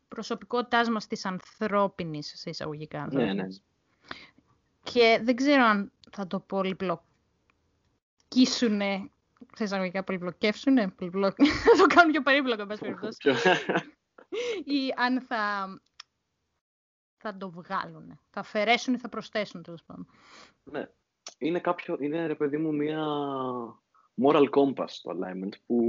[0.08, 3.08] προσωπικότητάς μας, της ανθρώπινης, σε εισαγωγικά.
[3.12, 3.47] Ναι, ναι.
[4.84, 6.39] Και δεν ξέρω αν θα το
[8.29, 9.11] πολυπλοκίσουνε,
[9.55, 11.35] σε εισαγωγικά πολυπλοκεύσουνε, πολυπλοκ...
[11.65, 13.29] θα το κάνουν πιο περίπλοκο, εν πάση περιπτώσει.
[14.75, 15.67] ή αν θα
[17.21, 18.19] θα το βγάλουν.
[18.29, 20.07] Θα αφαιρέσουν ή θα προσθέσουν τέλος πάντων.
[20.63, 20.89] Ναι.
[21.37, 23.05] Είναι κάποιο, είναι ρε παιδί μου μια
[24.23, 25.79] moral compass το alignment που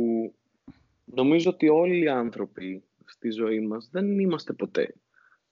[1.05, 4.94] νομίζω ότι όλοι οι άνθρωποι στη ζωή μας δεν είμαστε ποτέ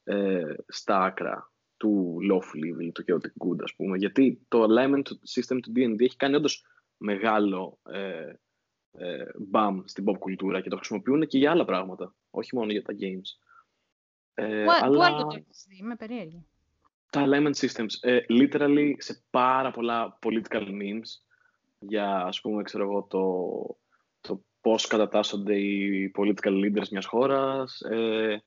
[0.04, 5.02] ε, στα άκρα του lawful evil, του chaotic good ας πούμε, γιατί το alignment
[5.34, 6.64] system του D&D έχει κάνει όντως
[6.98, 8.32] μεγάλο ε,
[8.92, 12.82] ε, μπαμ στην pop κουλτούρα και το χρησιμοποιούν και για άλλα πράγματα, όχι μόνο για
[12.82, 13.46] τα games.
[14.34, 15.06] Ε, πού, αλλά...
[15.06, 16.46] άλλο το έχεις δει, είμαι περίεργη.
[17.10, 21.28] Τα alignment systems, ε, literally σε πάρα πολλά political memes
[21.78, 23.78] για, ας πούμε, ξέρω εγώ, το,
[24.20, 28.42] το πώς κατατάσσονται οι political leaders μιας χώρας, ε,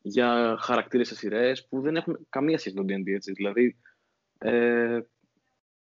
[0.00, 3.32] για χαρακτήρες σε σειρές που δεν έχουν καμία σχέση με το D&D, έτσι.
[3.32, 3.76] Δηλαδή,
[4.38, 5.00] ε,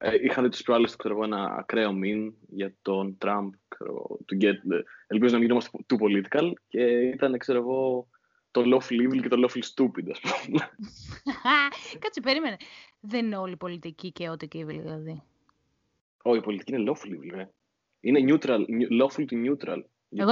[0.05, 4.43] ε, είχα δει τις προάλλες, ξέρω εγώ, ένα ακραίο meme για τον Trump, ξέρω, to
[4.43, 8.07] get, ελπίζω να μην είμαστε too political και ήταν, ξέρω εγώ,
[8.51, 10.69] το lawful evil και το lawful stupid, ας πούμε.
[11.99, 12.57] Κάτσε, περίμενε.
[12.99, 15.23] Δεν είναι όλη πολιτική και ό,τι evil, δηλαδή.
[16.23, 17.45] Όχι, η πολιτική είναι lawful evil, ε.
[17.99, 18.59] Είναι neutral,
[19.01, 19.81] lawful to neutral.
[20.15, 20.31] Εγώ,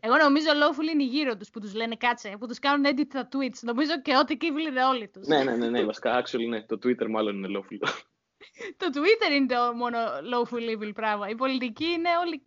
[0.00, 3.28] εγώ νομίζω lawful είναι γύρω τους που τους λένε κάτσε, που τους κάνουν edit τα
[3.32, 3.60] tweets.
[3.60, 5.26] Νομίζω και ό,τι evil είναι όλοι τους.
[5.26, 6.62] ναι, ναι, ναι, ναι, βασικά, actually, ναι.
[6.62, 7.88] Το Twitter μάλλον είναι lawful.
[8.80, 9.98] το Twitter είναι το μόνο
[10.32, 11.28] lawful evil πράγμα.
[11.28, 12.42] Η πολιτική είναι όλοι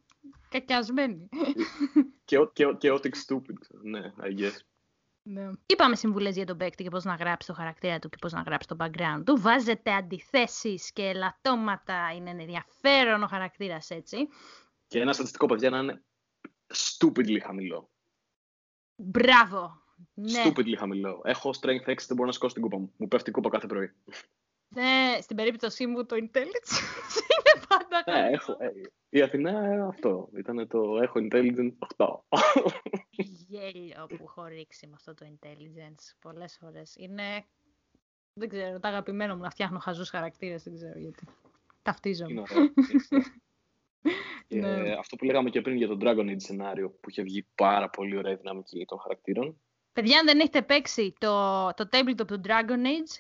[0.50, 1.30] κακιασμένοι.
[2.26, 4.58] και, και, και, chaotic stupid, ναι, I guess.
[5.24, 5.50] Ναι.
[5.66, 8.42] Είπαμε συμβουλές για τον παίκτη και πώς να γράψει το χαρακτήρα του και πώς να
[8.42, 9.42] γράψει το background του.
[9.42, 12.12] Βάζετε αντιθέσεις και ελαττώματα.
[12.16, 14.18] Είναι ενδιαφέρον ο χαρακτήρας έτσι.
[14.88, 16.04] Και ένα στατιστικό, παιδιά, να είναι
[16.74, 17.90] stupidly χαμηλό.
[18.96, 19.84] Μπράβο.
[20.14, 20.44] Ναι.
[20.46, 21.22] Stupidly χαμηλό.
[21.24, 22.94] Έχω strength 6, δεν μπορώ να σηκώσω την κούπα μου.
[22.98, 23.94] Μου πέφτει η κούπα κάθε πρωί.
[24.70, 26.74] Ναι, στην περίπτωσή μου το intelligence
[27.32, 28.72] είναι πάντα Ναι, έχω, ε,
[29.10, 30.30] η Αθηνά ε, αυτό.
[30.38, 32.08] Ήταν το έχω intelligence 8.
[33.48, 36.96] Γέλιο που έχω ρίξει με αυτό το intelligence πολλές φορές.
[36.98, 37.46] Είναι,
[38.34, 41.28] δεν ξέρω, το αγαπημένο μου να φτιάχνω χαζούς χαρακτήρες, δεν ξέρω γιατί.
[41.82, 42.32] Ταυτίζομαι.
[42.32, 42.74] Είναι ωραίο.
[44.48, 44.92] Και Ναι.
[45.00, 48.18] αυτό που λέγαμε και πριν για το Dragon Age σενάριο που είχε βγει πάρα πολύ
[48.18, 49.62] ωραία η δυναμική των χαρακτήρων.
[49.94, 53.18] Παιδιά, αν δεν έχετε παίξει το, το tabletop του Dragon Age,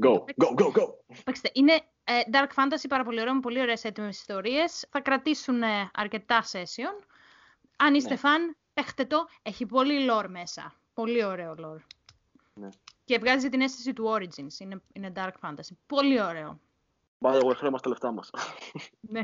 [0.00, 0.94] Go, go, go, go!
[1.24, 1.50] παίξτε.
[1.54, 1.72] Είναι
[2.04, 4.86] ε, dark fantasy, πάρα πολύ ωραίο, με πολύ ωραίες έτοιμες ιστορίες.
[4.90, 7.04] Θα κρατήσουν ε, αρκετά session.
[7.76, 8.16] Αν είστε Ναι.
[8.16, 9.28] φαν, παίχτε το.
[9.42, 10.74] Έχει πολύ lore μέσα.
[10.94, 11.82] Πολύ ωραίο lore.
[12.54, 12.68] Ναι.
[13.04, 14.60] Και βγάζει την αίσθηση του Origins.
[14.60, 15.76] Είναι, είναι dark fantasy.
[15.86, 16.60] Πολύ ωραίο.
[17.18, 18.30] By the way, χρέμα στα λεφτά μας.
[19.00, 19.22] Ναι.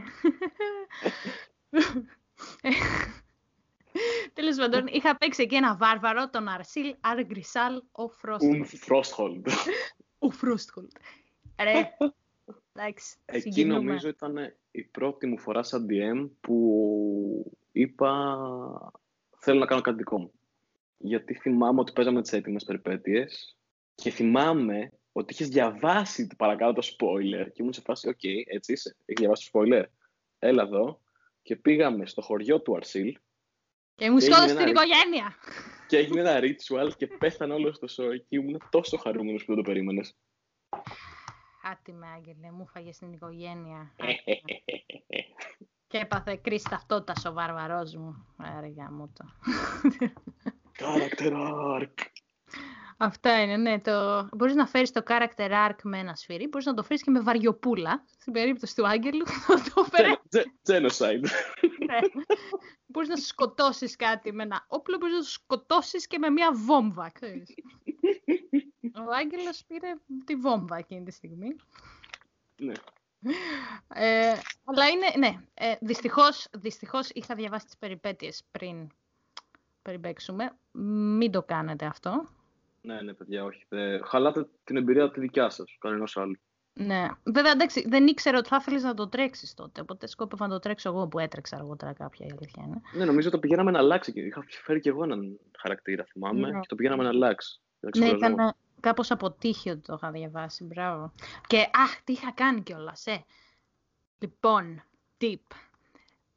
[4.33, 8.67] Τέλος πάντων, είχα παίξει εκεί ένα βάρβαρο, τον Αρσίλ Αργκρισάλ ο Un Φρόστχολτ.
[8.87, 9.43] Frosthold.
[10.19, 10.91] Ο Φρόστχολτ.
[11.63, 11.97] Ρε.
[12.73, 13.79] Εντάξει, Εκεί συγκινούμε.
[13.79, 18.37] νομίζω ήταν η πρώτη μου φορά σαν DM που είπα
[19.39, 20.33] θέλω να κάνω κάτι δικό μου.
[20.97, 23.57] Γιατί θυμάμαι ότι παίζαμε τις έτοιμες περιπέτειες
[23.95, 28.73] και θυμάμαι ότι είχες διαβάσει το παρακάτω το spoiler και ήμουν σε φάση, οκ, έτσι
[28.73, 29.85] είσαι, έχεις διαβάσει το spoiler.
[30.39, 31.01] Έλα εδώ
[31.43, 33.19] και πήγαμε στο χωριό του Αρσίλ
[33.95, 35.35] Και μου έγινε σκότωσε ένα την ρι- οικογένεια.
[35.89, 39.65] Και έγινε ένα ritual και πέθανε όλο στο show και ήμουν τόσο χαρούμενος που δεν
[39.65, 40.17] το περίμενες.
[41.63, 43.95] Άτι με, Άγγελε, μου φάγες την οικογένεια.
[45.89, 48.27] Και έπαθε κρίση ταυτότητα ο βάρβαρός μου.
[48.37, 49.25] Άρα γάμο το.
[50.79, 51.33] Character
[51.77, 51.95] arc.
[53.01, 53.81] Αυτά είναι, ναι.
[53.81, 54.29] Το...
[54.33, 57.21] Μπορείς να φέρεις το character arc με ένα σφυρί, μπορείς να το φέρεις και με
[57.21, 58.05] βαριοπούλα.
[58.19, 60.17] Στην περίπτωση του Άγγελου θα το φέρεις.
[60.37, 61.21] Gen- Genocide.
[61.87, 61.99] ναι.
[62.87, 66.51] Μπορείς να σου σκοτώσεις κάτι με ένα όπλο, μπορείς να σου σκοτώσεις και με μια
[66.55, 67.55] βόμβα, ξέρεις.
[69.07, 71.57] Ο Άγγελος πήρε τη βόμβα εκείνη τη στιγμή.
[72.59, 72.73] ναι.
[73.95, 74.35] Ε,
[74.65, 78.89] αλλά είναι, ναι, ε, δυστυχώς, δυστυχώς είχα διαβάσει τις περιπέτειες πριν
[79.83, 80.57] περιπέξουμε.
[81.19, 82.29] Μην το κάνετε αυτό.
[82.81, 83.65] Ναι, ναι, παιδιά, όχι.
[83.69, 86.39] Ε, χαλάτε την εμπειρία τη δικιά σας, κανένας άλλου.
[86.73, 87.09] Ναι.
[87.25, 89.81] Βέβαια, εντάξει, δεν ήξερα ότι θα ήθελες να το τρέξεις τότε.
[89.81, 92.81] Οπότε σκόπευα να το τρέξω εγώ που έτρεξα αργότερα κάποια η αλήθεια είναι.
[92.93, 94.13] Ναι, νομίζω το πηγαίναμε να αλλάξει.
[94.13, 96.61] και Είχα φέρει κι εγώ έναν χαρακτήρα, θυμάμαι, Ναι.
[96.61, 97.61] και το πηγαίναμε να αλλάξει.
[97.81, 100.65] Δεν Ναι, ξέρω, ήταν κάπως αποτύχει ότι το είχα διαβάσει.
[100.65, 101.13] Μπράβο.
[101.47, 103.25] Και αχ, τι είχα κάνει κιόλας, ε.
[104.19, 104.83] Λοιπόν,
[105.21, 105.57] tip.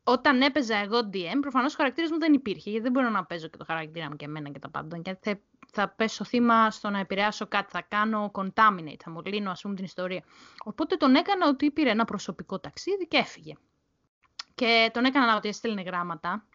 [0.04, 2.69] Όταν έπαιζα εγώ DM, προφανώς ο χαρακτήρας μου δεν υπήρχε.
[2.69, 4.97] Γιατί δεν μπορώ να παίζω και το χαρακτήρα μου και εμένα και τα πάντα.
[5.04, 5.39] Γιατί θα,
[5.71, 7.71] θα πέσω θύμα στο να επηρεάσω κάτι.
[7.71, 10.23] Θα κάνω contaminate, θα μολύνω ας πούμε την ιστορία.
[10.63, 13.53] Οπότε τον έκανα ότι πήρε ένα προσωπικό ταξίδι και έφυγε.
[14.55, 16.45] Και τον έκανα ότι έστελνε γράμματα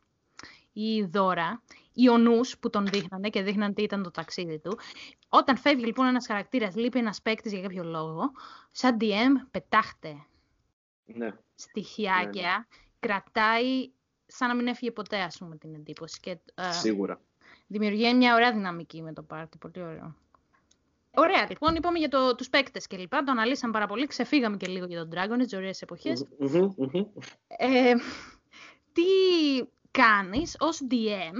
[0.72, 4.78] ή δώρα, ιονούς που τον δείχνανε και δείχναν τι ήταν το ταξίδι του.
[5.28, 8.32] Όταν φεύγει λοιπόν ένας χαρακτήρας, λείπει ένας παίκτης για κάποιο λόγο,
[8.70, 10.26] σαν DM πετάχτε
[11.04, 12.66] Ναι, στοιχειάκια,
[13.00, 13.90] κρατάει
[14.26, 16.20] σαν να μην έφυγε ποτέ, ας πούμε, την εντύπωση.
[16.20, 17.20] Και, ε, σίγουρα.
[17.66, 20.14] Δημιουργεί μια ωραία δυναμική με το πάρτι, πολύ ωραίο.
[21.18, 24.66] Ωραία, λοιπόν, είπαμε για το, τους παίκτες και λοιπά, το αναλύσαμε πάρα πολύ, ξεφύγαμε και
[24.66, 26.26] λίγο για τον Dragon Age, ωραίες εποχές.
[26.38, 27.04] Μμμ, μμμ.
[27.46, 27.94] Ε,
[28.92, 29.02] τι
[29.90, 31.34] κάνεις ως DM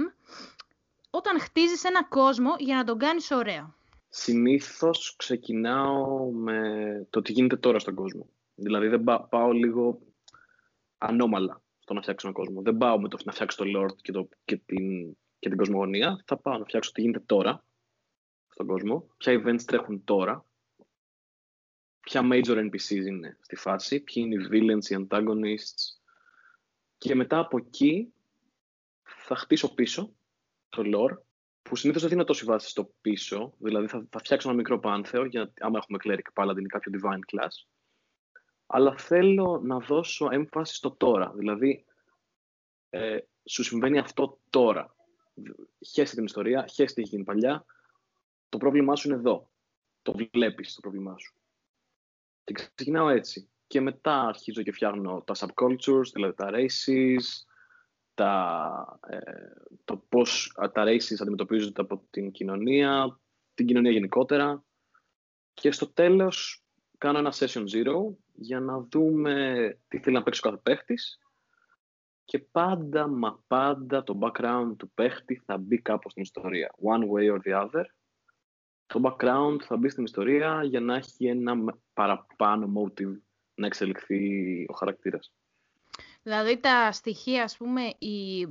[1.09, 3.75] όταν χτίζεις ένα κόσμο για να τον κάνεις ωραίο;
[4.09, 6.61] Συνήθως ξεκινάω με
[7.09, 8.29] το τι γίνεται τώρα στον κόσμο.
[8.55, 9.99] Δηλαδή δεν πά- πάω λίγο
[10.97, 12.61] ανώμαλα στο να φτιάξω έναν κόσμο.
[12.61, 16.23] Δεν πάω με το να φτιάξω το Lord και, το, και, την, και την κοσμογονία.
[16.25, 17.63] Θα πάω να φτιάξω τι γίνεται τώρα
[18.47, 19.09] στον κόσμο.
[19.17, 20.45] Ποια events τρέχουν τώρα.
[21.99, 23.99] Ποια major NPCs είναι στη φάση.
[23.99, 25.99] Ποιοι είναι οι villains, οι antagonists.
[26.97, 28.13] Και μετά από εκεί
[29.03, 30.15] θα χτίσω πίσω
[30.69, 31.17] το lore
[31.61, 33.53] που συνήθως δεν δίνω τόση βάση στο πίσω.
[33.57, 37.35] Δηλαδή θα, θα φτιάξω ένα μικρό πάνθεο, για, άμα έχουμε cleric paladin ή κάποιο divine
[37.35, 37.67] class.
[38.65, 41.33] Αλλά θέλω να δώσω έμφαση στο τώρα.
[41.35, 41.85] Δηλαδή,
[42.89, 44.95] ε, σου συμβαίνει αυτό τώρα.
[45.85, 47.65] Χέστε την ιστορία, χέστε τι έχει γίνει παλιά.
[48.49, 49.49] Το πρόβλημά σου είναι εδώ.
[50.01, 51.33] Το βλέπεις το πρόβλημά σου.
[52.43, 53.49] Και ξεκινάω έτσι.
[53.67, 57.23] Και μετά αρχίζω και φτιάχνω τα subcultures, δηλαδή τα races,
[58.13, 59.19] τα, ε,
[59.85, 63.19] το πώς τα races αντιμετωπίζονται από την κοινωνία,
[63.53, 64.63] την κοινωνία γενικότερα.
[65.53, 66.63] Και στο τέλος
[66.97, 71.19] κάνω ένα session zero για να δούμε τι θέλει να παίξει ο κάθε παίχτης
[72.27, 76.75] και πάντα μα πάντα το background του παίχτη θα μπει κάπως στην ιστορία.
[76.83, 77.83] One way or the other.
[78.85, 83.15] Το background θα μπει στην ιστορία για να έχει ένα παραπάνω motive
[83.55, 85.33] να εξελιχθεί ο χαρακτήρας.
[86.23, 88.47] Δηλαδή τα στοιχεία, ας πούμε, οι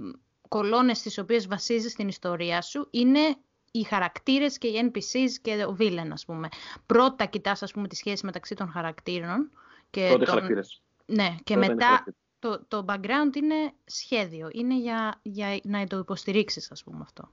[0.49, 3.37] κολόνες τις οποίες βασίζεις την ιστορία σου είναι
[3.71, 6.49] οι χαρακτήρες και οι NPCs και ο villain, ας πούμε.
[6.87, 9.51] Πρώτα κοιτάς, ας πούμε, τη σχέση μεταξύ των χαρακτήρων.
[9.91, 10.35] Και Πρώτα τον...
[10.35, 10.83] χαρακτήρες.
[11.07, 12.05] Ναι, και μετά
[12.47, 14.49] το, το background είναι σχέδιο.
[14.53, 17.31] Είναι για, για να το υποστηρίξεις, ας πούμε, αυτό.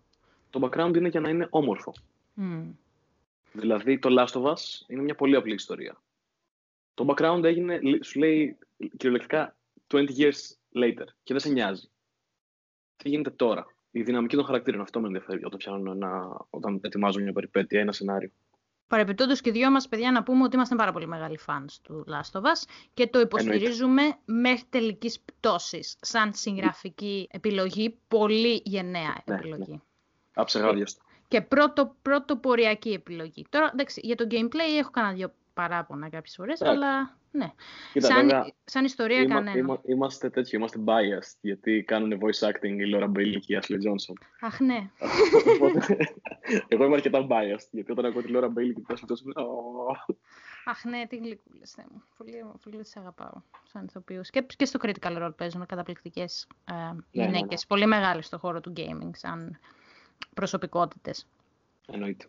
[0.50, 1.94] Το background είναι για να είναι όμορφο.
[2.38, 2.74] Mm.
[3.54, 6.02] Δηλαδή, το Last of Us είναι μια πολύ απλή ιστορία.
[6.94, 8.58] Το background έγινε, σου λέει
[8.98, 9.56] κυριολεκτικά
[9.88, 11.90] 20 years later και δεν σε νοιάζει.
[12.96, 14.82] Τι γίνεται τώρα; Η δυναμική των χαρακτήρων.
[14.82, 18.32] Αυτό με ενδιαφέρει όταν, πιάνω ένα, όταν ετοιμάζω μια περιπέτεια, ένα σενάριο.
[18.94, 22.40] Παρεπιπτόντω και δυο μας παιδιά να πούμε ότι είμαστε πάρα πολύ μεγάλοι fans του Last
[22.40, 22.64] of Us
[22.94, 24.22] και το υποστηρίζουμε Εννοείται.
[24.26, 25.96] μέχρι τελικής πτώσης.
[26.02, 29.72] Σαν συγγραφική επιλογή, πολύ γενναία ναι, επιλογή.
[29.72, 29.78] Ναι.
[30.34, 31.04] Αψεγάδιαστο.
[31.28, 33.46] Και πρώτο, πρώτο ποριακή επιλογή.
[33.50, 36.68] Τώρα, εντάξει, για το gameplay έχω κανένα δύο παράπονα κάποιες φορές, yeah.
[36.68, 37.54] αλλά ναι.
[37.94, 39.58] Κοίτα, σαν, βέβαια, σαν ιστορία είμα, κανένα.
[39.58, 43.76] Είμα, είμαστε τέτοιοι, είμαστε biased, γιατί κάνουν voice acting η Laura Bailey και η Ashley
[43.76, 44.14] Johnson.
[44.40, 44.90] Αχ, ναι.
[46.68, 50.16] εγώ είμαι αρκετά biased, γιατί όταν ακούω τη Laura Bailey και την Ashley Johnson, oh.
[50.66, 52.04] Αχ, ναι, τι γλυκούλες, μου.
[52.18, 54.30] Πολύ, πολύ τις αγαπάω σαν ηθοποιούς.
[54.30, 57.56] Και, και στο Critical Role παίζουν καταπληκτικές ε, ναι, γυναίκες, ναι, ναι.
[57.68, 59.60] πολύ μεγάλες στο χώρο του gaming, σαν
[60.34, 61.28] προσωπικότητες.
[61.88, 62.26] Εννοείται.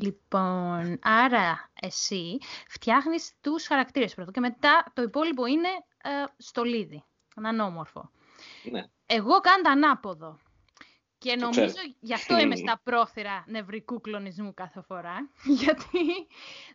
[0.00, 2.38] Λοιπόν, άρα εσύ
[2.68, 5.68] φτιάχνεις τους χαρακτήρες πρώτα και μετά το υπόλοιπο είναι
[6.02, 8.10] ε, στολίδι, ανώμορφο.
[8.70, 8.84] Ναι.
[9.06, 10.38] Εγώ κάνω το ανάποδο.
[11.18, 15.30] Και νομίζω γι' αυτό είμαι στα πρόθυρα νευρικού κλονισμού κάθε φορά,
[15.60, 16.26] γιατί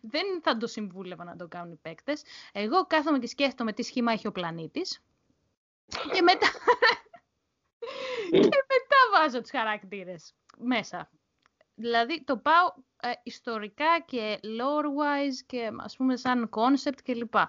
[0.02, 2.22] δεν θα το συμβούλευα να το κάνουν οι παίκτες.
[2.52, 5.02] Εγώ κάθομαι και σκέφτομαι τι σχήμα έχει ο πλανήτης
[6.12, 6.46] και μετά,
[8.30, 11.10] και μετά βάζω τους χαρακτήρες μέσα.
[11.82, 17.32] Δηλαδή το πάω ε, ιστορικά και lore-wise και ας πούμε σαν concept κλπ.
[17.32, 17.46] Και,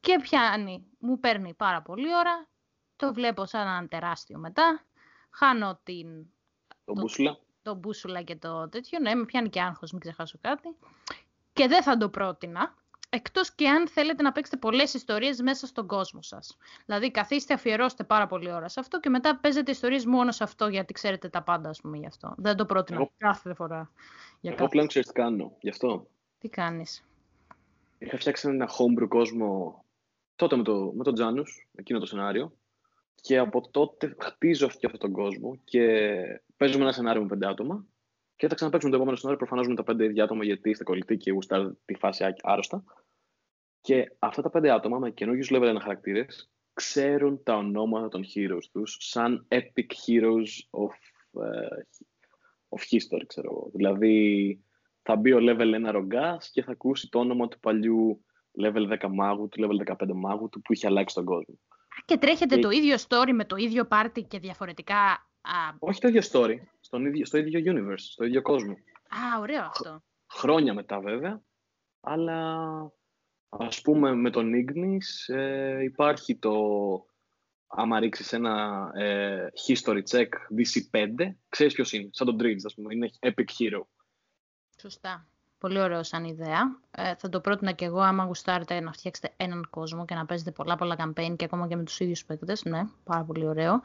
[0.00, 2.48] και πιάνει, μου παίρνει πάρα πολύ ώρα,
[2.96, 4.84] το βλέπω σαν ένα τεράστιο μετά,
[5.30, 6.26] χάνω την...
[6.84, 7.38] Το, το μπούσουλα.
[7.62, 10.76] Το μπούσουλα και το τέτοιο, ναι, με πιάνει και άγχος, μην ξεχάσω κάτι.
[11.52, 12.74] Και δεν θα το πρότεινα,
[13.08, 16.56] εκτός και αν θέλετε να παίξετε πολλές ιστορίες μέσα στον κόσμο σας.
[16.86, 20.68] Δηλαδή, καθίστε, αφιερώστε πάρα πολύ ώρα σε αυτό και μετά παίζετε ιστορίες μόνο σε αυτό,
[20.68, 22.34] γιατί ξέρετε τα πάντα, ας πούμε, γι' αυτό.
[22.36, 23.10] Δεν το πρότεινα Εγώ...
[23.16, 23.90] κάθε φορά.
[24.40, 26.06] Για Εγώ πλέον ξέρεις τι κάνω, γι' αυτό.
[26.38, 27.04] Τι κάνεις;
[27.98, 29.84] Είχα φτιάξει ένα homebrew κόσμο
[30.36, 32.52] τότε με, το, με τον Τζάνους, εκείνο το σενάριο,
[33.20, 36.12] και από τότε χτίζω αυτό τον κόσμο και
[36.56, 37.84] παίζουμε ένα σενάριο με πέντε άτομα
[38.38, 41.16] και θα ξαναπέξουμε το επόμενο σενάριο προφανώς με τα πέντε ίδια άτομα γιατί είστε κολλητοί
[41.16, 42.84] και γουστάρετε τη φάση άρρωστα.
[43.80, 48.64] Και αυτά τα πέντε άτομα με καινούριου level 1 χαρακτήρες ξέρουν τα ονόματα των heroes
[48.72, 50.92] τους σαν epic heroes of,
[51.42, 51.78] uh,
[52.68, 53.70] of history, ξέρω εγώ.
[53.74, 54.60] Δηλαδή,
[55.02, 58.24] θα μπει ο level 1 ρογκάς και θα ακούσει το όνομα του παλιού
[58.62, 61.58] level 10 μάγου, του level 15 μάγου του που είχε αλλάξει τον κόσμο.
[62.04, 62.60] Και τρέχετε και...
[62.60, 65.27] το ίδιο story με το ίδιο πάρτι και διαφορετικά.
[65.78, 68.72] Όχι το ίδιο story στον ίδιο, στο ίδιο universe, στο ίδιο κόσμο.
[69.08, 70.02] Α, ωραίο αυτό.
[70.30, 71.42] Χρόνια μετά βέβαια,
[72.00, 72.66] αλλά
[73.48, 76.54] ας πούμε με τον Ignis ε, υπάρχει το,
[77.66, 81.14] άμα ρίξεις ένα ε, history check DC5,
[81.48, 83.82] ξέρεις ποιος είναι, σαν τον Dredge, ας πούμε, είναι epic hero.
[84.80, 85.28] Σωστά.
[85.58, 86.76] Πολύ ωραίο σαν ιδέα.
[86.90, 90.50] Ε, θα το πρότεινα και εγώ άμα γουστάρετε να φτιάξετε έναν κόσμο και να παίζετε
[90.50, 92.64] πολλά πολλά campaign και ακόμα και με τους ίδιους παίκτες.
[92.64, 93.80] Ναι, πάρα πολύ ωραίο.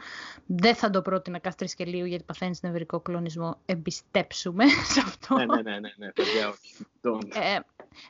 [0.46, 3.58] Δεν θα το πρότεινα κάθε και λίγο γιατί παθαίνεις νευρικό κλονισμό.
[3.66, 5.36] Εμπιστέψουμε σε αυτό.
[5.36, 6.86] Ναι, ναι, ναι, ναι, ναι παιδιά, όχι.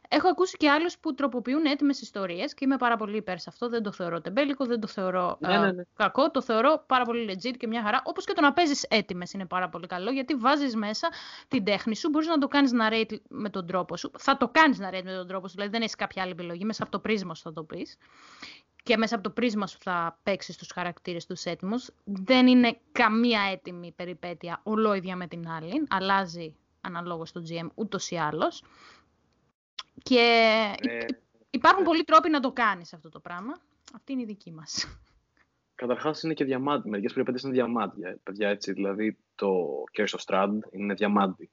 [0.07, 3.45] Ε, έχω ακούσει και άλλους που τροποποιούν έτοιμες ιστορίες και είμαι πάρα πολύ υπέρ σε
[3.49, 3.69] αυτό.
[3.69, 5.83] Δεν το θεωρώ τεμπέλικο, δεν το θεωρώ ναι, ναι, ναι.
[5.95, 6.31] κακό.
[6.31, 8.01] Το θεωρώ πάρα πολύ legit και μια χαρά.
[8.05, 11.09] Όπως και το να παίζεις έτοιμες είναι πάρα πολύ καλό γιατί βάζεις μέσα
[11.47, 12.09] την τέχνη σου.
[12.09, 14.11] Μπορείς να το κάνεις narrate με τον τρόπο σου.
[14.17, 16.65] Θα το κάνεις narrate με τον τρόπο σου, δηλαδή δεν έχεις κάποια άλλη επιλογή.
[16.65, 17.97] Μέσα από το πρίσμα σου θα το πεις.
[18.83, 21.89] Και μέσα από το πρίσμα σου θα παίξεις τους χαρακτήρες τους έτοιμους.
[22.03, 25.87] Δεν είναι καμία έτοιμη περιπέτεια ολόιδια με την άλλη.
[25.89, 28.63] Αλλάζει αναλόγως στο GM ούτως ή άλλως.
[30.03, 30.19] Και
[30.81, 31.05] ε,
[31.49, 33.53] υπάρχουν ε, πολλοί τρόποι να το κάνεις αυτό το πράγμα.
[33.93, 34.99] Αυτή είναι η δική μας.
[35.75, 36.89] Καταρχάς είναι και διαμάντι.
[36.89, 38.19] Μερικές περιπέτειες είναι διαμάντια.
[38.23, 41.51] Παιδιά, έτσι, δηλαδή το Curse of Strand είναι διαμάντι.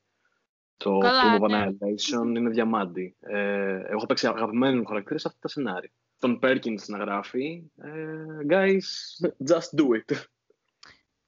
[0.76, 1.66] Το Καλά, Tomb of ναι.
[1.66, 3.16] Annihilation είναι διαμάντι.
[3.20, 5.90] Ε, εγώ έχω παίξει αγαπημένοι μου χαρακτήρες σε αυτά τα σενάρια.
[6.18, 7.70] Τον Perkins να γράφει.
[7.76, 8.86] Ε, guys,
[9.50, 10.16] just do it.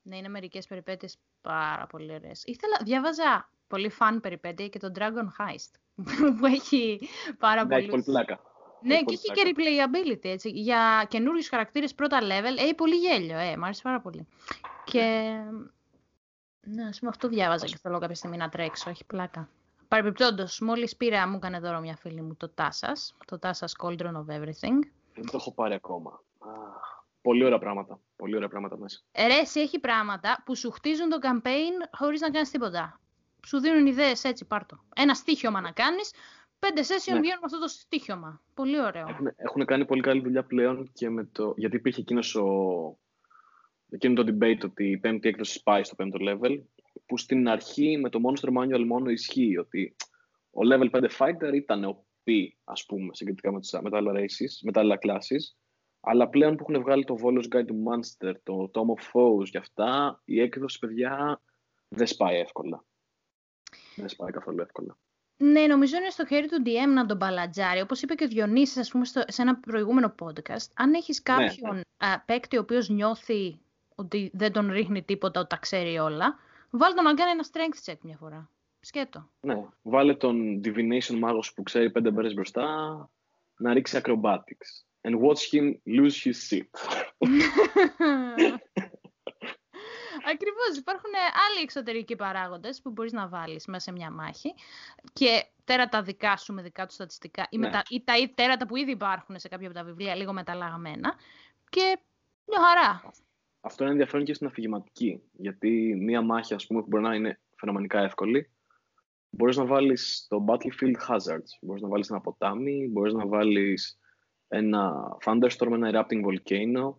[0.02, 2.42] Ναι, είναι μερικές περιπέτειες πάρα πολύ ωραίες.
[2.44, 5.72] Ήθελα, διάβαζα πολύ φαν περιπέτεια και το Dragon Heist
[6.38, 7.08] που έχει
[7.38, 7.86] πάρα ναι, πολύ...
[7.88, 8.40] πολύ πλάκα.
[8.80, 9.90] Ναι, Έχει και πολύ έχει πλάκα.
[9.90, 10.50] και replayability, έτσι.
[10.50, 14.26] Για καινούριους χαρακτήρες πρώτα level, έχει πολύ γέλιο, ε, μου άρεσε πάρα πολύ.
[14.84, 15.00] Και,
[16.60, 19.48] ναι, ας πούμε αυτό διάβαζα και θέλω κάποια στιγμή να τρέξω, έχει πλάκα.
[19.88, 24.26] Παρεμπιπτόντως, μόλις πήρα, μου έκανε δώρο μια φίλη μου το Τάσας, το Τάσας Cauldron of
[24.36, 24.78] Everything.
[25.14, 26.22] Δεν το έχω πάρει ακόμα.
[26.38, 28.00] Αχ, πολύ ωραία πράγματα.
[28.16, 29.00] Πολύ ωραία πράγματα μέσα.
[29.12, 33.00] Ε, Ρε, εσύ έχει πράγματα που σου χτίζουν το campaign χωρίς να κάνεις τίποτα.
[33.46, 34.84] Σου δίνουν ιδέες έτσι, πάρτο.
[34.96, 36.10] Ένα στίχιωμα να κάνεις,
[36.58, 37.20] πέντε session Ναι.
[37.20, 38.42] βγαίνουν με αυτό το στίχιωμα.
[38.54, 39.06] Πολύ ωραίο.
[39.08, 41.54] Έχουν, έχουν κάνει πολύ καλή δουλειά πλέον και με το.
[41.56, 42.46] Γιατί υπήρχε εκείνος ο,
[43.90, 46.62] εκείνο το debate ότι η πέμπτη έκδοση πάει στο πέμπτο level,
[47.06, 49.96] που στην αρχή με το Monster Manual μόνο ισχύει ότι
[50.50, 52.30] ο level 5 fighter ήταν ο P,
[52.64, 55.56] ας πούμε, συγκριτικά με, τις, με τα άλλα races, με τα άλλα classes,
[56.00, 59.58] αλλά πλέον που έχουν βγάλει το Volos Guide to Monster, το Tom of Foes και
[59.58, 61.42] αυτά, η έκδοση, παιδιά,
[61.88, 62.84] δεν σπάει εύκολα.
[63.96, 64.96] Δεν σπάει καθόλου εύκολα.
[65.36, 67.80] Ναι, νομίζω είναι στο χέρι του DM να τον μπαλατζάρει.
[67.80, 71.34] Όπως είπε και ο Διονύσης, ας πούμε, στο, σε ένα προηγούμενο podcast, αν έχεις Ναι,
[71.34, 73.58] κάποιον α, παίκτη ο οποίος νιώθει
[73.94, 76.38] ότι δεν τον ρίχνει τίποτα, ότι τα ξέρει όλα,
[76.70, 78.50] βάλ τον να κάνει ένα strength check μια φορά.
[78.80, 79.28] Σκέτο.
[79.40, 82.64] Ναι, βάλε τον Divination μάγος που ξέρει πέντε μέρες μπροστά
[83.56, 84.84] να ρίξει acrobatics.
[85.04, 86.70] And watch him lose his shit.
[90.30, 91.10] Ακριβώς, υπάρχουν
[91.48, 94.54] άλλοι εξωτερικοί παράγοντες που μπορείς να βάλεις μέσα σε μια μάχη
[95.12, 97.66] και τέρατα δικά σου με δικά τους στατιστικά ή, Ναι.
[97.66, 97.82] μετα...
[97.88, 101.14] ή τα ή τέρατα που ήδη υπάρχουν σε κάποια από τα βιβλία λίγο μεταλλαγμένα
[101.68, 101.98] και
[102.46, 103.12] μια χαρά.
[103.60, 105.22] Αυτό είναι ενδιαφέρον και στην αφηγηματική.
[105.32, 108.50] Γιατί μία μάχη, ας πούμε, που μπορεί να είναι φαινομενικά εύκολη,
[109.30, 111.50] μπορείς να βάλεις το battlefield hazards.
[111.60, 113.98] Μπορείς να βάλεις ένα ποτάμι, μπορείς να βάλεις
[114.48, 114.92] ένα
[115.24, 116.94] thunderstorm, ένα erupting volcano.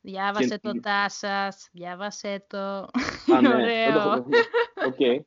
[0.00, 2.58] Διάβασε Και- το τάσας, διάβασε το.
[2.58, 2.88] Α,
[3.28, 4.02] Είναι ναι, δεν ωραίο.
[4.02, 4.28] το έχω-
[4.86, 5.26] Οκ.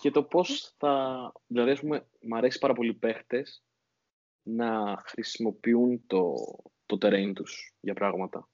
[0.00, 1.32] Και το πώς θα...
[1.46, 3.62] Δηλαδή, ας πούμε, μ' αρέσει πάρα πολύ παίχτες
[4.42, 6.34] να χρησιμοποιούν το,
[6.86, 8.48] το terrain τους για πράγματα.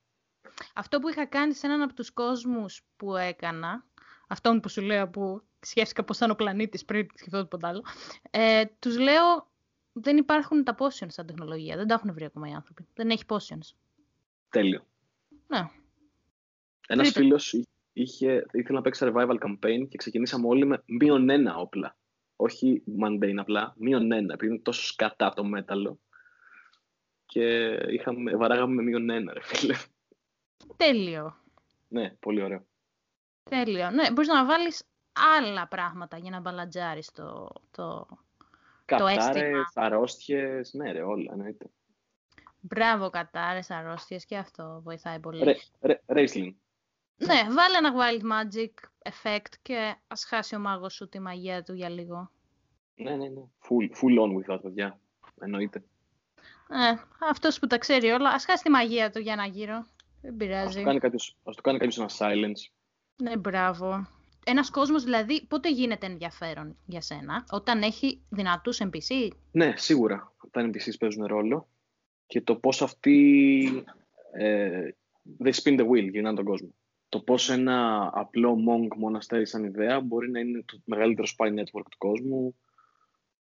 [0.74, 3.84] Αυτό που είχα κάνει σε έναν από τους κόσμους που έκανα,
[4.28, 7.84] αυτόν που σου λέω που σκέφτηκα πώς ήταν ο πλανήτης πριν σκεφτώ τίποτα άλλο,
[8.30, 9.50] ε, τους λέω
[9.92, 12.86] δεν υπάρχουν τα potions σαν τεχνολογία, δεν τα έχουν βρει ακόμα οι άνθρωποι.
[12.94, 13.74] Δεν έχει potions.
[14.48, 14.86] Τέλειο.
[15.46, 15.70] Ναι.
[16.86, 17.20] Ένας Βρείτε.
[17.20, 21.96] φίλος είχε, ήθελε να παίξει survival campaign και ξεκινήσαμε όλοι με μείον ένα όπλα.
[22.36, 25.98] Όχι mundane απλά, μείον ένα, επειδή είναι τόσο σκατά το μέταλλο.
[27.26, 29.74] Και είχαμε, βαράγαμε με μείον ένα, ρε φίλε.
[30.76, 31.36] Τέλειο.
[31.88, 32.66] Ναι, πολύ ωραίο.
[33.42, 33.90] Τέλειο.
[33.90, 34.84] Ναι, μπορείς να βάλεις
[35.38, 38.06] άλλα πράγματα για να μπαλαντζάρεις το, το...
[38.84, 39.64] Κατάρες, αίσθημα.
[39.74, 41.70] αρρώστιες, ναι ρε, όλα, εννοείται.
[42.66, 45.44] Μπράβο κατάρες, αρρώστιες και αυτό βοηθάει πολύ.
[45.44, 46.52] Ρε, ρε, Raisling.
[47.16, 48.70] Ναι, βάλε ένα wild magic
[49.10, 52.30] effect και ας χάσει ο μάγος σου τη μαγεία του για λίγο.
[52.94, 53.42] Ναι, ναι, ναι.
[53.60, 55.00] Full, full on with that, παιδιά.
[55.40, 55.84] Εννοείται.
[56.68, 56.94] Ε,
[57.30, 59.86] αυτός που τα ξέρει όλα, ας χάσει τη μαγεία του για ένα γύρο.
[60.20, 60.78] Δεν Ας πειράζει.
[60.78, 62.72] το κάνει κάποιος, ας το κάνει κάποιος ένα silence.
[63.22, 64.06] Ναι, μπράβο.
[64.46, 69.28] Ένας κόσμος δηλαδή πότε γίνεται ενδιαφέρον για σένα, όταν έχει δυνατούς NPC.
[69.50, 70.32] Ναι, σίγουρα.
[70.50, 71.68] Τα NPCs παίζουν ρόλο.
[72.26, 73.84] Και το πώς αυτοί
[74.32, 74.88] ε,
[75.44, 76.74] they spin the wheel, γυρνάνε τον κόσμο.
[77.08, 81.86] Το πώς ένα απλό monk μοναστέρι σαν ιδέα μπορεί να είναι το μεγαλύτερο spy network
[81.90, 82.56] του κόσμου.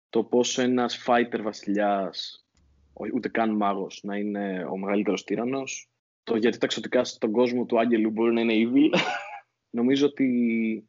[0.10, 2.46] Το πώς ένας fighter βασιλιάς,
[2.94, 5.90] όχι, ούτε καν μάγος, να είναι ο μεγαλύτερος τύραννος.
[6.24, 9.00] Το γιατί τα εξωτικά στον κόσμο του άγγελου μπορεί να είναι evil.
[9.80, 10.88] Νομίζω ότι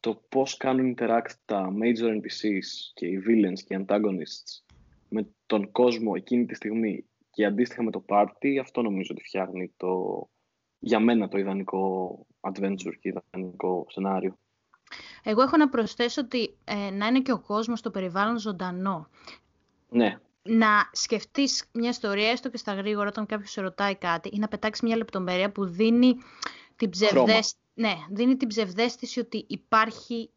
[0.00, 4.63] το πώς κάνουν interact τα major NPCs και οι villains και οι antagonists
[5.14, 9.72] με τον κόσμο εκείνη τη στιγμή και αντίστοιχα με το party, αυτό νομίζω ότι φτιάχνει
[9.76, 9.90] το,
[10.78, 14.38] για μένα το ιδανικό adventure και ιδανικό σενάριο.
[15.22, 19.08] Εγώ έχω να προσθέσω ότι ε, να είναι και ο κόσμος στο περιβάλλον ζωντανό.
[19.88, 24.38] Ναι, να σκεφτείς μια ιστορία, έστω και στα γρήγορα, όταν κάποιος σε ρωτάει κάτι, ή
[24.38, 26.14] να πετάξεις μια λεπτομέρεια που δίνει
[26.76, 27.54] την, ψευδέσ...
[27.74, 30.30] ναι, δίνει την ψευδέστηση ότι υπάρχει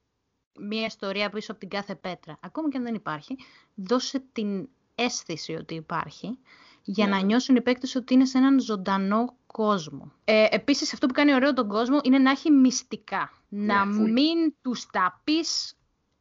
[0.59, 2.37] μια ιστορία πίσω από την κάθε πέτρα.
[2.41, 3.37] Ακόμα και αν δεν υπάρχει,
[3.75, 6.37] δώσε την αίσθηση ότι υπάρχει,
[6.83, 7.11] για Ναι.
[7.11, 10.11] να νιώσουν οι παίκτες ότι είναι σε έναν ζωντανό κόσμο.
[10.23, 13.31] Ε, επίσης, αυτό που κάνει ωραίο τον κόσμο είναι να έχει μυστικά.
[13.49, 14.09] να full.
[14.11, 15.73] μην τους τα πεις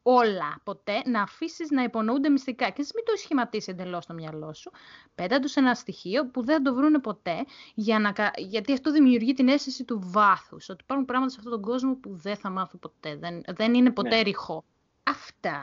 [0.09, 4.55] όλα ποτέ, να αφήσεις να υπονοούνται μυστικά και να μην το σχηματίσει εντελώς στο μυαλό
[4.55, 4.71] σου.
[5.15, 7.45] Πέτα τους ένα στοιχείο που δεν θα το βρούνε ποτέ,
[7.75, 11.53] για να, κα- γιατί αυτό δημιουργεί την αίσθηση του βάθους, ότι υπάρχουν πράγματα σε αυτόν
[11.53, 14.23] τον κόσμο που δεν θα μάθω ποτέ, δεν, δεν είναι ποτέ Ναι.
[14.23, 14.65] ρηχό.
[15.03, 15.63] Αυτά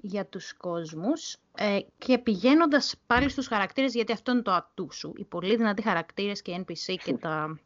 [0.00, 5.12] για τους κόσμους ε, και πηγαίνοντας πάλι στους χαρακτήρες, γιατί αυτό είναι το ατού σου,
[5.16, 7.58] οι πολύ δυνατοί χαρακτήρες και NPC και τα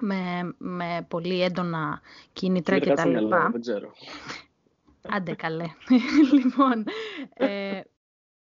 [0.00, 2.00] με, με πολύ έντονα
[2.32, 3.50] κίνητρα Φύγε και κάτι τα στο μυαλό, λοιπά.
[3.52, 3.92] δεν ξέρω.
[5.10, 5.66] Άντε καλέ.
[6.42, 6.84] λοιπόν,
[7.34, 7.80] ε,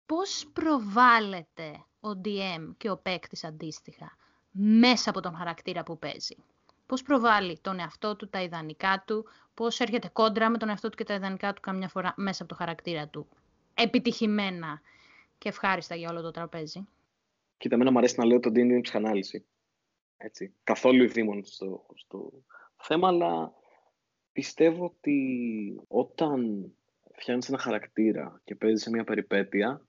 [0.06, 4.18] πώς προβάλλεται ο DM και ο παίκτης αντίστοιχα
[4.52, 6.36] μέσα από τον χαρακτήρα που παίζει;
[6.86, 10.98] Πώς προβάλλει τον εαυτό του, τα ιδανικά του, πώς έρχεται κόντρα με τον εαυτό του
[10.98, 13.28] και τα ιδανικά του καμιά φορά μέσα από το χαρακτήρα του;
[13.74, 14.82] Επιτυχημένα
[15.38, 16.88] και ευχάριστα για όλο το τραπέζι.
[17.58, 19.46] Κοίτα, εμένα μου αρέσει να λέω το D&D είναι ψυχανάλυση.
[20.18, 20.54] Έτσι.
[20.64, 22.32] Καθόλου ειδήμων στο, στο
[22.78, 23.54] θέμα, αλλά
[24.34, 25.18] πιστεύω ότι
[25.88, 26.72] όταν
[27.16, 29.88] φτιάχνεις ένα χαρακτήρα και παίζεις σε μια περιπέτεια,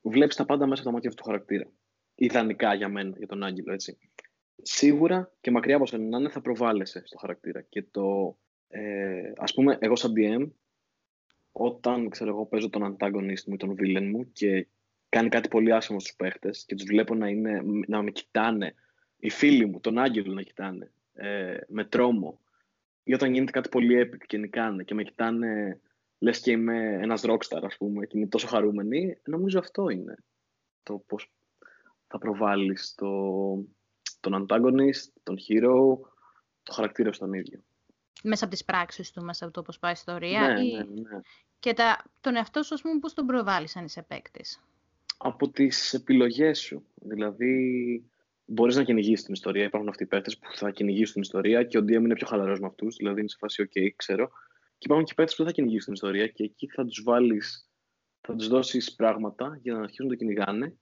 [0.00, 1.70] βλέπεις τα πάντα μέσα από τα μάτια αυτού του χαρακτήρα.
[2.14, 3.98] Ιδανικά για μένα, για τον Άγγελο, έτσι.
[4.62, 7.60] Σίγουρα και μακριά από σένα να είναι, θα προβάλλεσαι στο χαρακτήρα.
[7.62, 8.38] Και το,
[8.68, 10.50] ε, ας πούμε, εγώ σαν DM,
[11.52, 14.68] όταν ξέρω εγώ παίζω τον antagonist μου, τον villain μου και
[15.08, 18.74] κάνει κάτι πολύ άσχημο στους παίχτες και τους βλέπω να, είναι, να με κοιτάνε,
[19.16, 22.40] οι φίλοι μου, τον Άγγελο να κοιτάνε, ε, με τρόμο,
[23.04, 25.80] ή όταν γίνεται κάτι πολύ epic και νικάνε και με κοιτάνε
[26.18, 30.14] λες και είμαι ένας rockstar ας πούμε και είμαι τόσο χαρούμενοι, νομίζω αυτό είναι
[30.82, 31.32] το πώς
[32.06, 33.08] θα προβάλλεις το,
[34.20, 35.98] τον antagonist, τον hero,
[36.62, 37.62] το χαρακτήρα στον ίδιο.
[38.22, 40.40] Μέσα από τις πράξεις του, μέσα από το πώς πάει η ιστορία.
[40.40, 40.72] Ναι, ή...
[40.72, 41.20] ναι, ναι.
[41.58, 44.60] Και τα, τον εαυτό σου, ας πούμε, πώς τον προβάλλεις αν είσαι παίκτης;
[45.16, 46.86] Από τις επιλογές σου.
[46.94, 48.04] Δηλαδή,
[48.44, 49.64] μπορείς να κυνηγήσεις την ιστορία.
[49.64, 52.60] Υπάρχουν αυτοί οι παίκτες που θα κυνηγήσουν την ιστορία και ο DM είναι πιο χαλαρός
[52.60, 52.96] με αυτούς.
[52.96, 54.26] Δηλαδή, είναι σε φάση, OK, ξέρω.
[54.78, 57.70] Και υπάρχουν και παίκτες που δεν θα κυνηγήσουν την ιστορία και εκεί θα τους βάλεις,
[58.20, 60.76] θα τους δώσεις πράγματα για να αρχίσουν να το κυνηγάνε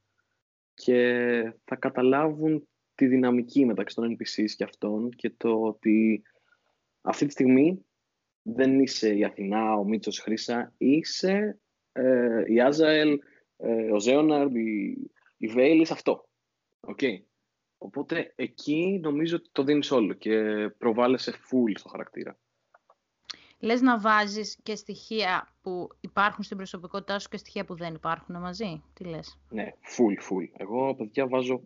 [0.74, 6.22] και θα καταλάβουν τη δυναμική μεταξύ των NPCs και αυτών και το ότι
[7.00, 7.84] αυτή τη στιγμή
[8.42, 11.58] δεν είσαι η Αθηνά, ο Μίτσος Χρύσα, είσαι
[11.92, 13.18] ε, η Άζαελ,
[13.56, 16.28] ε, ο Ζέοναρντ, η, η Βέιλης, αυτό.
[16.80, 17.22] Okay.
[17.82, 22.38] Οπότε εκεί νομίζω ότι το δίνεις όλο και προβάλλεσαι full στο χαρακτήρα.
[23.58, 28.40] Λες να βάζεις και στοιχεία που υπάρχουν στην προσωπικότητά σου και στοιχεία που δεν υπάρχουν
[28.40, 30.48] μαζί; Τι λες; Ναι, full, full.
[30.56, 31.62] Εγώ, παιδιά, βάζω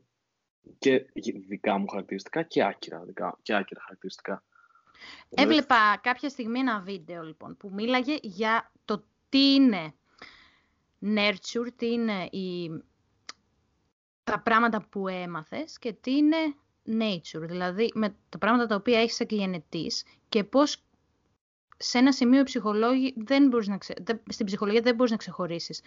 [0.79, 1.07] και
[1.49, 4.43] δικά μου χαρακτηριστικά και άκυρα, δικά, και άκυρα χαρακτηριστικά.
[5.29, 9.95] Έβλεπα κάποια στιγμή ένα βίντεο, λοιπόν, που μίλαγε για το τι είναι
[11.03, 12.71] nurture, τι είναι η...
[14.27, 16.37] τα πράγματα που έμαθες και τι είναι
[16.87, 20.85] nature, δηλαδή με τα πράγματα τα οποία έχεις εκγενετής και πώς
[21.77, 23.95] σε ένα σημείο ψυχολόγοι δεν μπορείς να ξε...
[24.29, 25.81] στην ψυχολογία δεν μπορείς να ξεχωρίσεις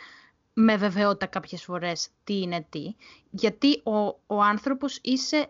[0.54, 2.96] με βεβαιότητα κάποιες φορές τι είναι τι,
[3.30, 5.50] γιατί ο, ο άνθρωπος είσαι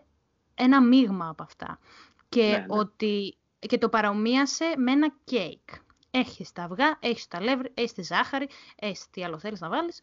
[0.54, 1.78] ένα μείγμα από αυτά.
[2.28, 2.64] Και, ναι, ναι.
[2.68, 5.68] ότι, και το παρομοίασε με ένα κέικ.
[6.10, 10.00] Έχεις τα αυγά, έχεις τα λεύρη, έχεις τη ζάχαρη, έχεις τι άλλο θέλεις να βάλεις.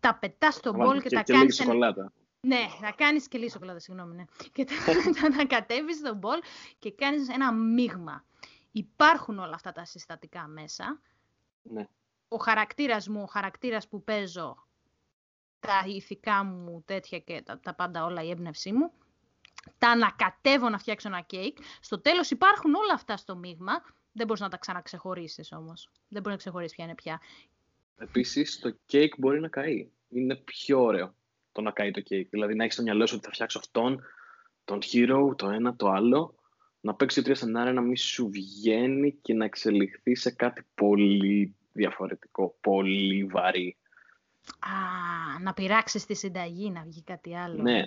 [0.00, 1.54] Τα πετάς στο μπολ και, και, τα και κάνεις...
[1.54, 2.12] Σοκολάτα.
[2.40, 4.24] Ναι, θα κάνεις και λίγη σοκολάτα, συγγνώμη, ναι.
[4.54, 4.74] και τα,
[5.36, 6.38] τα κατέβεις στο μπολ
[6.78, 8.24] και κάνεις ένα μείγμα.
[8.72, 11.00] Υπάρχουν όλα αυτά τα συστατικά μέσα.
[11.62, 11.88] Ναι.
[12.28, 14.66] Ο χαρακτήρας μου, ο χαρακτήρας που παίζω,
[15.60, 18.92] τα ηθικά μου τέτοια και τα, τα πάντα όλα η έμπνευσή μου,
[19.78, 21.58] τα ανακατεύω να φτιάξω ένα κέικ.
[21.80, 23.72] Στο τέλος υπάρχουν όλα αυτά στο μείγμα.
[24.12, 25.90] Δεν μπορείς να τα ξαναξεχωρίσεις όμως.
[26.08, 27.20] Δεν μπορείς να ξεχωρίσεις ποια είναι πια.
[27.98, 29.88] Επίσης, το κέικ μπορεί να καεί.
[30.08, 31.14] Είναι πιο ωραίο
[31.52, 32.28] το να καεί το κέικ.
[32.28, 34.02] Δηλαδή να έχεις στο μυαλό σου ότι θα φτιάξω αυτόν,
[34.64, 36.38] τον hero, το ένα, το άλλο
[36.80, 42.56] να παίξεις τρία σενάρια να μην σου βγαίνει και να εξελιχθεί σε κάτι πολύ διαφορετικό,
[42.60, 43.76] πολύ βαρύ.
[44.58, 47.62] Α, να πειράξεις τη συνταγή, να βγει κάτι άλλο.
[47.62, 47.84] Ναι.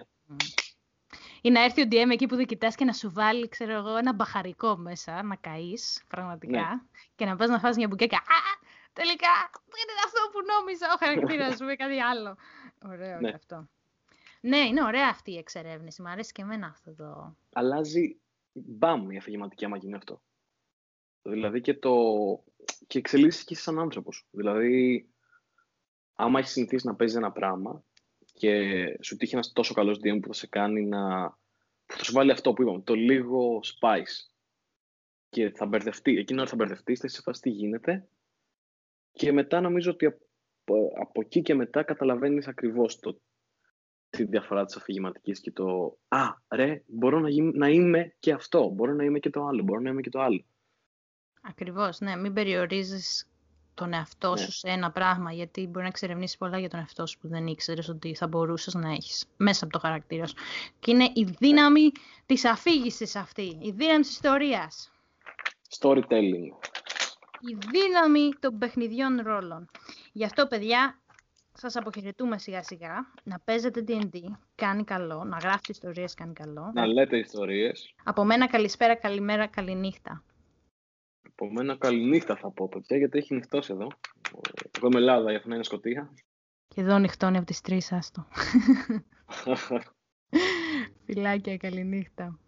[1.42, 3.98] Ή να έρθει ο DM εκεί που δεν κοιτάς και να σου βάλει, ξέρω εγώ,
[3.98, 6.82] ένα μπαχαρικό μέσα, να καείς, πραγματικά, ναι.
[7.16, 8.18] και να πας να φας μια μπουκέκα.
[8.18, 8.61] Α,
[8.94, 9.34] τελικά,
[9.74, 12.38] δεν είναι αυτό που νόμιζα ο χαρακτήρας μου, κάτι άλλο.
[12.86, 13.30] Ωραίο ναι.
[13.30, 13.70] αυτό.
[14.42, 16.02] Ναι, είναι ωραία αυτή η εξερεύνηση.
[16.02, 17.36] Μου αρέσει και εμένα αυτό το...
[17.54, 18.20] Αλλάζει
[18.54, 20.22] μπαμ η αφηγηματική άμα γίνει αυτό.
[21.22, 21.94] Δηλαδή και, το...
[22.88, 24.28] και εξελίσσεις και σαν άνθρωπος.
[24.32, 25.08] Δηλαδή,
[26.16, 27.84] άμα έχεις συνηθίσει να παίζεις ένα πράγμα
[28.34, 31.30] και σου τύχει ένας τόσο καλός DM που θα σε κάνει να...
[31.86, 34.32] που θα σου βάλει αυτό που είπαμε, το λίγο spice
[35.30, 38.08] και θα μπερδευτεί, εκείνη ώρα θα μπερδευτεί, θα σε φάση τι γίνεται
[39.12, 43.22] και μετά νομίζω ότι από, από εκεί και μετά καταλαβαίνεις ακριβώς το
[44.10, 48.94] τη διαφορά της αφηγηματικής και το «Α, ρε, μπορώ να, να είμαι και αυτό, μπορώ
[48.94, 50.46] να είμαι και το άλλο, μπορώ να είμαι και το άλλο».
[51.42, 52.16] Ακριβώς, ναι.
[52.16, 53.30] Μην περιορίζεις
[53.74, 54.38] τον εαυτό Ναι.
[54.38, 57.48] σου σε ένα πράγμα, γιατί μπορεί να εξερευνήσεις πολλά για τον εαυτό σου που δεν
[57.48, 60.36] ήξερες ότι θα μπορούσες να έχεις μέσα από το χαρακτήρα σου.
[60.80, 61.92] Και είναι η δύναμη
[62.26, 64.92] της αφήγησης αυτή, η δύναμη της ιστορίας,
[65.80, 66.52] Storytelling.
[67.42, 69.70] Η δύναμη των παιχνιδιών ρόλων.
[70.12, 71.02] Γι' αυτό, παιδιά,
[71.54, 73.12] σας αποχαιρετούμε σιγά σιγά.
[73.24, 74.20] Να παίζετε D&D,
[74.56, 75.24] κάνει καλό.
[75.24, 76.72] Να γράφετε ιστορίες, κάνει καλό.
[76.74, 77.94] Να λέτε ιστορίες.
[78.04, 80.24] Από μένα καλησπέρα, καλημέρα, καληνύχτα.
[81.28, 83.88] Από μένα καληνύχτα θα πω, παιδιά, γιατί έχει νυχτώσει εδώ.
[84.78, 86.14] Εγώ είμαι Ελλάδα, η Αθηνά είναι σκοτία.
[86.68, 88.28] Και εδώ νυχτώνει από τις τρεις, άστο.
[91.06, 92.40] Φιλάκια, καληνύχτα.